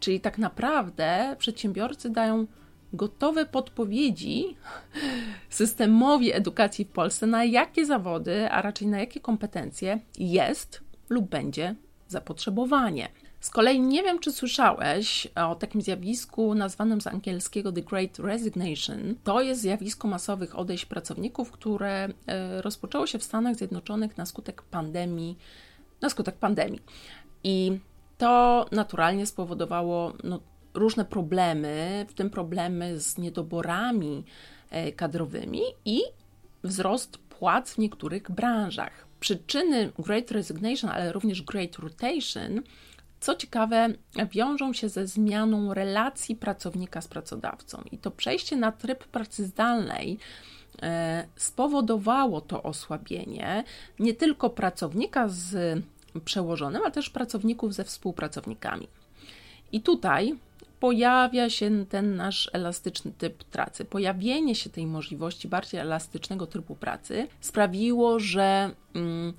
Czyli 0.00 0.20
tak 0.20 0.38
naprawdę 0.38 1.36
przedsiębiorcy 1.38 2.10
dają 2.10 2.46
gotowe 2.92 3.46
podpowiedzi 3.46 4.56
systemowi 5.48 6.32
edukacji 6.32 6.84
w 6.84 6.88
Polsce, 6.88 7.26
na 7.26 7.44
jakie 7.44 7.86
zawody, 7.86 8.50
a 8.50 8.62
raczej 8.62 8.88
na 8.88 8.98
jakie 9.00 9.20
kompetencje 9.20 10.00
jest 10.18 10.80
lub 11.08 11.28
będzie 11.28 11.74
zapotrzebowanie. 12.08 13.08
Z 13.40 13.50
kolei 13.50 13.80
nie 13.80 14.02
wiem, 14.02 14.18
czy 14.18 14.32
słyszałeś 14.32 15.28
o 15.34 15.54
takim 15.54 15.82
zjawisku 15.82 16.54
nazwanym 16.54 17.00
z 17.00 17.06
angielskiego 17.06 17.72
The 17.72 17.82
Great 17.82 18.18
Resignation. 18.18 19.14
To 19.24 19.42
jest 19.42 19.60
zjawisko 19.60 20.08
masowych 20.08 20.58
odejść 20.58 20.86
pracowników, 20.86 21.50
które 21.50 22.08
e, 22.26 22.62
rozpoczęło 22.62 23.06
się 23.06 23.18
w 23.18 23.24
Stanach 23.24 23.56
Zjednoczonych 23.56 24.16
na 24.16 24.26
skutek 24.26 24.62
pandemii. 24.62 25.38
Na 26.00 26.10
skutek 26.10 26.34
pandemii. 26.34 26.80
I 27.44 27.78
to 28.18 28.66
naturalnie 28.72 29.26
spowodowało 29.26 30.12
no, 30.24 30.40
różne 30.78 31.04
problemy, 31.04 32.06
w 32.08 32.14
tym 32.14 32.30
problemy 32.30 33.00
z 33.00 33.18
niedoborami 33.18 34.24
e, 34.70 34.92
kadrowymi 34.92 35.60
i 35.84 36.00
wzrost 36.64 37.18
płac 37.18 37.74
w 37.74 37.78
niektórych 37.78 38.30
branżach. 38.30 39.06
Przyczyny 39.20 39.92
Great 39.98 40.30
Resignation, 40.30 40.90
ale 40.90 41.12
również 41.12 41.42
Great 41.42 41.76
Rotation 41.76 42.62
co 43.20 43.34
ciekawe, 43.34 43.88
wiążą 44.32 44.72
się 44.72 44.88
ze 44.88 45.06
zmianą 45.06 45.74
relacji 45.74 46.36
pracownika 46.36 47.00
z 47.00 47.08
pracodawcą. 47.08 47.82
I 47.92 47.98
to 47.98 48.10
przejście 48.10 48.56
na 48.56 48.72
tryb 48.72 49.04
pracy 49.04 49.44
zdalnej 49.44 50.18
e, 50.82 51.26
spowodowało 51.36 52.40
to 52.40 52.62
osłabienie 52.62 53.64
nie 53.98 54.14
tylko 54.14 54.50
pracownika 54.50 55.28
z 55.28 55.82
przełożonym, 56.24 56.82
ale 56.82 56.90
też 56.90 57.10
pracowników 57.10 57.74
ze 57.74 57.84
współpracownikami. 57.84 58.88
I 59.72 59.80
tutaj 59.80 60.34
pojawia 60.80 61.50
się 61.50 61.86
ten 61.86 62.16
nasz 62.16 62.50
elastyczny 62.52 63.12
typ 63.18 63.44
pracy. 63.44 63.84
Pojawienie 63.84 64.54
się 64.54 64.70
tej 64.70 64.86
możliwości 64.86 65.48
bardziej 65.48 65.80
elastycznego 65.80 66.46
trybu 66.46 66.74
pracy 66.74 67.28
sprawiło, 67.40 68.20
że 68.20 68.70
mm, 68.94 69.32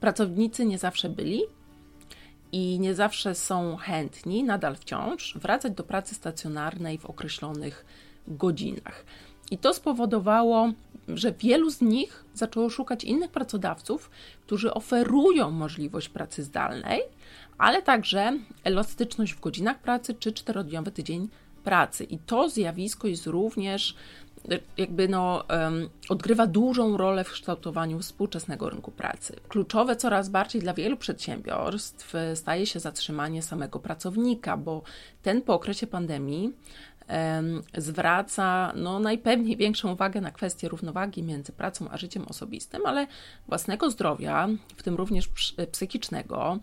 pracownicy 0.00 0.66
nie 0.66 0.78
zawsze 0.78 1.08
byli 1.08 1.42
i 2.52 2.80
nie 2.80 2.94
zawsze 2.94 3.34
są 3.34 3.76
chętni, 3.76 4.44
nadal 4.44 4.76
wciąż, 4.76 5.38
wracać 5.38 5.72
do 5.72 5.82
pracy 5.82 6.14
stacjonarnej 6.14 6.98
w 6.98 7.06
określonych 7.06 7.84
godzinach. 8.28 9.04
I 9.50 9.58
to 9.58 9.74
spowodowało, 9.74 10.72
że 11.08 11.32
wielu 11.32 11.70
z 11.70 11.80
nich 11.80 12.24
zaczęło 12.34 12.70
szukać 12.70 13.04
innych 13.04 13.30
pracodawców, 13.30 14.10
którzy 14.46 14.74
oferują 14.74 15.50
możliwość 15.50 16.08
pracy 16.08 16.42
zdalnej, 16.42 17.00
ale 17.58 17.82
także 17.82 18.32
elastyczność 18.64 19.34
w 19.34 19.40
godzinach 19.40 19.78
pracy 19.78 20.14
czy 20.14 20.32
czterodniowy 20.32 20.90
tydzień 20.90 21.28
pracy. 21.64 22.04
I 22.04 22.18
to 22.18 22.48
zjawisko 22.48 23.08
jest 23.08 23.26
również 23.26 23.94
jakby 24.76 25.08
no, 25.08 25.44
odgrywa 26.08 26.46
dużą 26.46 26.96
rolę 26.96 27.24
w 27.24 27.30
kształtowaniu 27.30 27.98
współczesnego 27.98 28.70
rynku 28.70 28.90
pracy. 28.90 29.36
Kluczowe 29.48 29.96
coraz 29.96 30.28
bardziej 30.28 30.62
dla 30.62 30.74
wielu 30.74 30.96
przedsiębiorstw 30.96 32.12
staje 32.34 32.66
się 32.66 32.80
zatrzymanie 32.80 33.42
samego 33.42 33.78
pracownika, 33.78 34.56
bo 34.56 34.82
ten 35.22 35.42
po 35.42 35.54
okresie 35.54 35.86
pandemii 35.86 36.52
zwraca 37.76 38.72
no, 38.76 39.00
najpewniej 39.00 39.56
większą 39.56 39.92
uwagę 39.92 40.20
na 40.20 40.30
kwestie 40.30 40.68
równowagi 40.68 41.22
między 41.22 41.52
pracą 41.52 41.88
a 41.90 41.96
życiem 41.96 42.24
osobistym, 42.28 42.86
ale 42.86 43.06
własnego 43.48 43.90
zdrowia, 43.90 44.48
w 44.76 44.82
tym 44.82 44.94
również 44.94 45.28
psychicznego, 45.72 46.58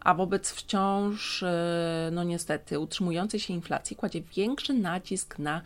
a 0.00 0.14
wobec 0.14 0.50
wciąż, 0.50 1.42
e, 1.42 2.10
no 2.12 2.24
niestety, 2.24 2.78
utrzymującej 2.78 3.40
się 3.40 3.54
inflacji 3.54 3.96
kładzie 3.96 4.20
większy 4.20 4.74
nacisk 4.74 5.38
na 5.38 5.62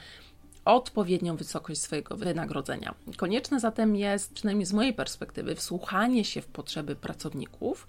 odpowiednią 0.64 1.36
wysokość 1.36 1.80
swojego 1.80 2.16
wynagrodzenia. 2.16 2.94
Konieczne 3.16 3.60
zatem 3.60 3.96
jest, 3.96 4.32
przynajmniej 4.34 4.66
z 4.66 4.72
mojej 4.72 4.94
perspektywy, 4.94 5.54
wsłuchanie 5.54 6.24
się 6.24 6.42
w 6.42 6.46
potrzeby 6.46 6.96
pracowników, 6.96 7.86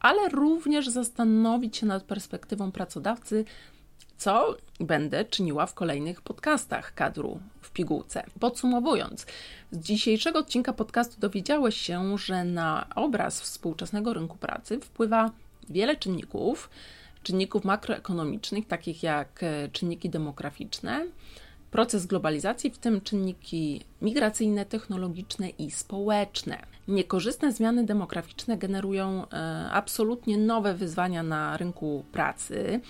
ale 0.00 0.28
również 0.28 0.88
zastanowić 0.88 1.76
się 1.76 1.86
nad 1.86 2.02
perspektywą 2.02 2.72
pracodawcy, 2.72 3.44
co 4.18 4.56
będę 4.80 5.24
czyniła 5.24 5.66
w 5.66 5.74
kolejnych 5.74 6.20
podcastach 6.20 6.94
kadru 6.94 7.40
w 7.60 7.70
pigułce. 7.70 8.24
Podsumowując, 8.40 9.26
z 9.70 9.78
dzisiejszego 9.78 10.38
odcinka 10.38 10.72
podcastu 10.72 11.20
dowiedziałeś 11.20 11.76
się, 11.76 12.18
że 12.18 12.44
na 12.44 12.86
obraz 12.94 13.40
współczesnego 13.40 14.12
rynku 14.12 14.36
pracy 14.36 14.80
wpływa 14.80 15.30
wiele 15.70 15.96
czynników, 15.96 16.70
czynników 17.22 17.64
makroekonomicznych, 17.64 18.66
takich 18.66 19.02
jak 19.02 19.42
e, 19.42 19.68
czynniki 19.68 20.10
demograficzne, 20.10 21.06
proces 21.70 22.06
globalizacji, 22.06 22.70
w 22.70 22.78
tym 22.78 23.00
czynniki 23.00 23.84
migracyjne, 24.02 24.66
technologiczne 24.66 25.48
i 25.48 25.70
społeczne. 25.70 26.58
Niekorzystne 26.88 27.52
zmiany 27.52 27.84
demograficzne 27.84 28.58
generują 28.58 29.28
e, 29.28 29.68
absolutnie 29.72 30.38
nowe 30.38 30.74
wyzwania 30.74 31.22
na 31.22 31.56
rynku 31.56 32.04
pracy. 32.12 32.80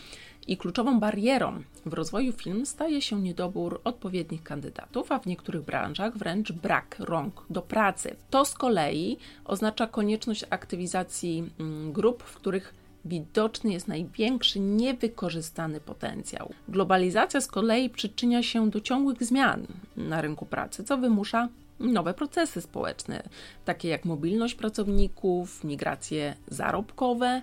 I 0.46 0.56
kluczową 0.56 1.00
barierą 1.00 1.62
w 1.86 1.92
rozwoju 1.92 2.32
film 2.32 2.66
staje 2.66 3.02
się 3.02 3.20
niedobór 3.20 3.80
odpowiednich 3.84 4.42
kandydatów, 4.42 5.12
a 5.12 5.18
w 5.18 5.26
niektórych 5.26 5.62
branżach 5.62 6.18
wręcz 6.18 6.52
brak 6.52 6.96
rąk 6.98 7.44
do 7.50 7.62
pracy. 7.62 8.16
To 8.30 8.44
z 8.44 8.54
kolei 8.54 9.16
oznacza 9.44 9.86
konieczność 9.86 10.44
aktywizacji 10.50 11.50
mm, 11.58 11.92
grup, 11.92 12.22
w 12.22 12.36
których 12.36 12.74
widoczny 13.04 13.72
jest 13.72 13.88
największy 13.88 14.60
niewykorzystany 14.60 15.80
potencjał. 15.80 16.52
Globalizacja 16.68 17.40
z 17.40 17.46
kolei 17.46 17.90
przyczynia 17.90 18.42
się 18.42 18.70
do 18.70 18.80
ciągłych 18.80 19.24
zmian 19.24 19.66
na 19.96 20.20
rynku 20.20 20.46
pracy, 20.46 20.84
co 20.84 20.98
wymusza 20.98 21.48
nowe 21.80 22.14
procesy 22.14 22.60
społeczne, 22.60 23.22
takie 23.64 23.88
jak 23.88 24.04
mobilność 24.04 24.54
pracowników, 24.54 25.64
migracje 25.64 26.34
zarobkowe, 26.48 27.42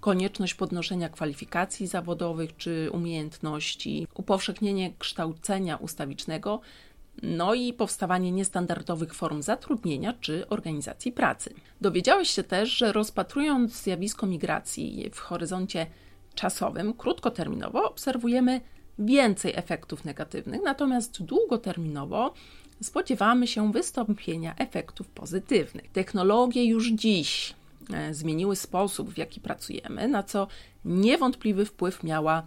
konieczność 0.00 0.54
podnoszenia 0.54 1.08
kwalifikacji 1.08 1.86
zawodowych 1.86 2.56
czy 2.56 2.90
umiejętności, 2.92 4.06
upowszechnienie 4.14 4.92
kształcenia 4.98 5.76
ustawicznego 5.76 6.60
no 7.22 7.54
i 7.54 7.72
powstawanie 7.72 8.32
niestandardowych 8.32 9.14
form 9.14 9.42
zatrudnienia 9.42 10.14
czy 10.20 10.48
organizacji 10.48 11.12
pracy. 11.12 11.54
Dowiedziałeś 11.80 12.30
się 12.30 12.42
też, 12.42 12.70
że 12.70 12.92
rozpatrując 12.92 13.82
zjawisko 13.82 14.26
migracji 14.26 15.10
w 15.12 15.18
horyzoncie 15.18 15.86
czasowym, 16.34 16.94
krótkoterminowo 16.94 17.90
obserwujemy 17.90 18.60
więcej 18.98 19.52
efektów 19.54 20.04
negatywnych, 20.04 20.60
natomiast 20.64 21.22
długoterminowo 21.22 22.34
spodziewamy 22.82 23.46
się 23.46 23.72
wystąpienia 23.72 24.54
efektów 24.56 25.08
pozytywnych. 25.08 25.90
Technologie 25.92 26.64
już 26.64 26.88
dziś 26.88 27.54
zmieniły 28.10 28.56
sposób, 28.56 29.10
w 29.10 29.18
jaki 29.18 29.40
pracujemy, 29.40 30.08
na 30.08 30.22
co 30.22 30.46
niewątpliwy 30.84 31.64
wpływ 31.64 32.02
miała 32.02 32.42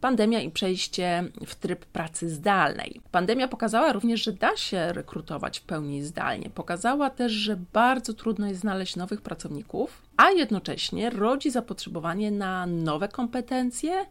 pandemia 0.00 0.40
i 0.40 0.50
przejście 0.50 1.24
w 1.46 1.54
tryb 1.54 1.84
pracy 1.84 2.28
zdalnej. 2.30 3.00
Pandemia 3.10 3.48
pokazała 3.48 3.92
również, 3.92 4.22
że 4.24 4.32
da 4.32 4.56
się 4.56 4.92
rekrutować 4.92 5.58
w 5.58 5.62
pełni 5.62 6.02
zdalnie. 6.02 6.50
Pokazała 6.50 7.10
też, 7.10 7.32
że 7.32 7.56
bardzo 7.72 8.14
trudno 8.14 8.46
jest 8.46 8.60
znaleźć 8.60 8.96
nowych 8.96 9.22
pracowników, 9.22 10.02
a 10.16 10.30
jednocześnie 10.30 11.10
rodzi 11.10 11.50
zapotrzebowanie 11.50 12.30
na 12.30 12.66
nowe 12.66 13.08
kompetencje 13.08 14.06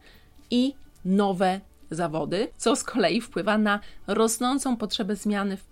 i 0.52 0.74
nowe 1.06 1.62
zawody, 1.92 2.48
co 2.58 2.76
z 2.76 2.84
kolei 2.84 3.22
wpływa 3.22 3.58
na 3.58 3.80
rosnącą 4.08 4.78
potrzebę 4.78 5.16
zmiany 5.16 5.58
w, 5.58 5.66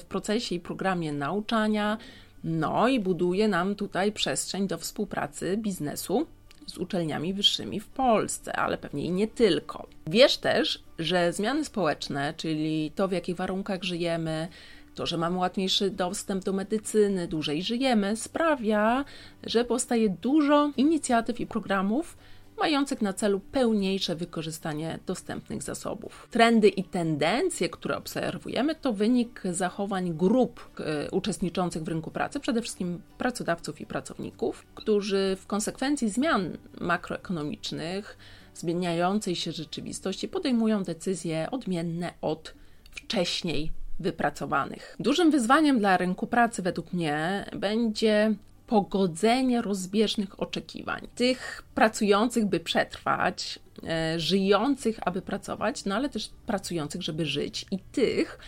w 0.00 0.04
procesie 0.04 0.54
i 0.54 0.60
programie 0.60 1.12
nauczania, 1.12 1.98
no 2.44 2.88
i 2.88 3.00
buduje 3.00 3.48
nam 3.48 3.74
tutaj 3.74 4.12
przestrzeń 4.12 4.68
do 4.68 4.78
współpracy 4.78 5.56
biznesu 5.56 6.26
z 6.66 6.78
uczelniami 6.78 7.34
wyższymi 7.34 7.80
w 7.80 7.88
Polsce, 7.88 8.56
ale 8.56 8.78
pewnie 8.78 9.04
i 9.04 9.10
nie 9.10 9.28
tylko. 9.28 9.86
Wiesz 10.06 10.36
też, 10.36 10.82
że 10.98 11.32
zmiany 11.32 11.64
społeczne, 11.64 12.34
czyli 12.36 12.92
to 12.94 13.08
w 13.08 13.12
jakich 13.12 13.36
warunkach 13.36 13.82
żyjemy, 13.82 14.48
to, 14.94 15.06
że 15.06 15.16
mamy 15.16 15.36
łatwiejszy 15.36 15.90
dostęp 15.90 16.44
do 16.44 16.52
medycyny, 16.52 17.28
dłużej 17.28 17.62
żyjemy, 17.62 18.16
sprawia, 18.16 19.04
że 19.44 19.64
powstaje 19.64 20.08
dużo 20.08 20.70
inicjatyw 20.76 21.40
i 21.40 21.46
programów 21.46 22.16
mających 22.60 23.02
na 23.02 23.12
celu 23.12 23.40
pełniejsze 23.40 24.16
wykorzystanie 24.16 24.98
dostępnych 25.06 25.62
zasobów. 25.62 26.28
Trendy 26.30 26.68
i 26.68 26.84
tendencje, 26.84 27.68
które 27.68 27.96
obserwujemy, 27.96 28.74
to 28.74 28.92
wynik 28.92 29.42
zachowań 29.52 30.16
grup 30.16 30.70
e, 30.80 31.10
uczestniczących 31.10 31.82
w 31.82 31.88
rynku 31.88 32.10
pracy, 32.10 32.40
przede 32.40 32.62
wszystkim 32.62 33.02
pracodawców 33.18 33.80
i 33.80 33.86
pracowników, 33.86 34.66
którzy 34.74 35.36
w 35.40 35.46
konsekwencji 35.46 36.08
zmian 36.08 36.56
makroekonomicznych, 36.80 38.18
zmieniającej 38.54 39.36
się 39.36 39.52
rzeczywistości 39.52 40.28
podejmują 40.28 40.82
decyzje 40.82 41.48
odmienne 41.50 42.12
od 42.20 42.54
wcześniej 42.90 43.70
wypracowanych. 44.00 44.96
Dużym 45.00 45.30
wyzwaniem 45.30 45.78
dla 45.78 45.96
rynku 45.96 46.26
pracy 46.26 46.62
według 46.62 46.92
mnie 46.92 47.44
będzie 47.56 48.34
pogodzenie 48.70 49.62
rozbieżnych 49.62 50.42
oczekiwań. 50.42 51.08
Tych 51.14 51.62
pracujących, 51.74 52.46
by 52.46 52.60
przetrwać, 52.60 53.58
e, 53.88 54.20
żyjących, 54.20 54.98
aby 55.02 55.22
pracować, 55.22 55.84
no 55.84 55.94
ale 55.94 56.08
też 56.08 56.30
pracujących, 56.46 57.02
żeby 57.02 57.26
żyć 57.26 57.66
i 57.70 57.78
tych, 57.78 58.38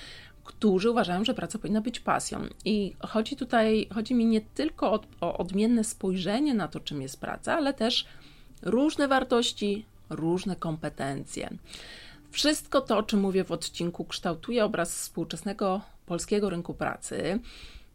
którzy 0.44 0.90
uważają, 0.90 1.24
że 1.24 1.34
praca 1.34 1.58
powinna 1.58 1.80
być 1.80 2.00
pasją. 2.00 2.46
I 2.64 2.94
chodzi 3.00 3.36
tutaj, 3.36 3.88
chodzi 3.94 4.14
mi 4.14 4.26
nie 4.26 4.40
tylko 4.40 4.92
o, 4.92 5.00
o 5.20 5.38
odmienne 5.38 5.84
spojrzenie 5.84 6.54
na 6.54 6.68
to, 6.68 6.80
czym 6.80 7.02
jest 7.02 7.20
praca, 7.20 7.54
ale 7.54 7.74
też 7.74 8.06
różne 8.62 9.08
wartości, 9.08 9.86
różne 10.10 10.56
kompetencje. 10.56 11.50
Wszystko 12.30 12.80
to, 12.80 12.98
o 12.98 13.02
czym 13.02 13.20
mówię 13.20 13.44
w 13.44 13.52
odcinku, 13.52 14.04
kształtuje 14.04 14.64
obraz 14.64 14.94
współczesnego 14.94 15.80
polskiego 16.06 16.50
rynku 16.50 16.74
pracy. 16.74 17.40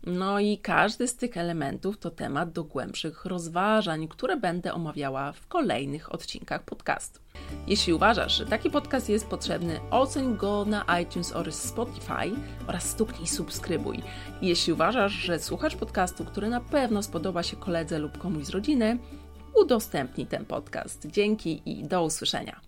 No 0.06 0.40
i 0.40 0.58
każdy 0.58 1.08
z 1.08 1.16
tych 1.16 1.38
elementów 1.38 1.98
to 1.98 2.10
temat 2.10 2.52
do 2.52 2.64
głębszych 2.64 3.26
rozważań, 3.26 4.08
które 4.08 4.38
będę 4.38 4.74
omawiała 4.74 5.32
w 5.32 5.48
kolejnych 5.48 6.14
odcinkach 6.14 6.64
podcastu. 6.64 7.20
Jeśli 7.68 7.94
uważasz, 7.94 8.38
że 8.38 8.46
taki 8.46 8.70
podcast 8.70 9.10
jest 9.10 9.28
potrzebny, 9.28 9.80
oceń 9.92 10.38
go 10.38 10.66
na 10.66 11.00
iTunes 11.02 11.32
oraz 11.32 11.64
Spotify 11.64 12.32
oraz 12.68 12.90
stuknij 12.90 13.28
subskrybuj. 13.28 14.04
Jeśli 14.42 14.74
uważasz, 14.74 15.14
że 15.14 15.40
słuchasz 15.40 15.76
podcastu, 15.76 16.26
który 16.26 16.50
na 16.50 16.62
pewno 16.62 17.04
spodoba 17.04 17.44
się 17.44 17.58
koledze 17.58 18.00
lub 18.00 18.18
komuś 18.18 18.46
z 18.46 18.50
rodziny, 18.50 18.98
udostępnij 19.56 20.28
ten 20.28 20.46
podcast. 20.46 21.08
Dzięki 21.08 21.62
i 21.66 21.84
do 21.84 22.04
usłyszenia. 22.04 22.68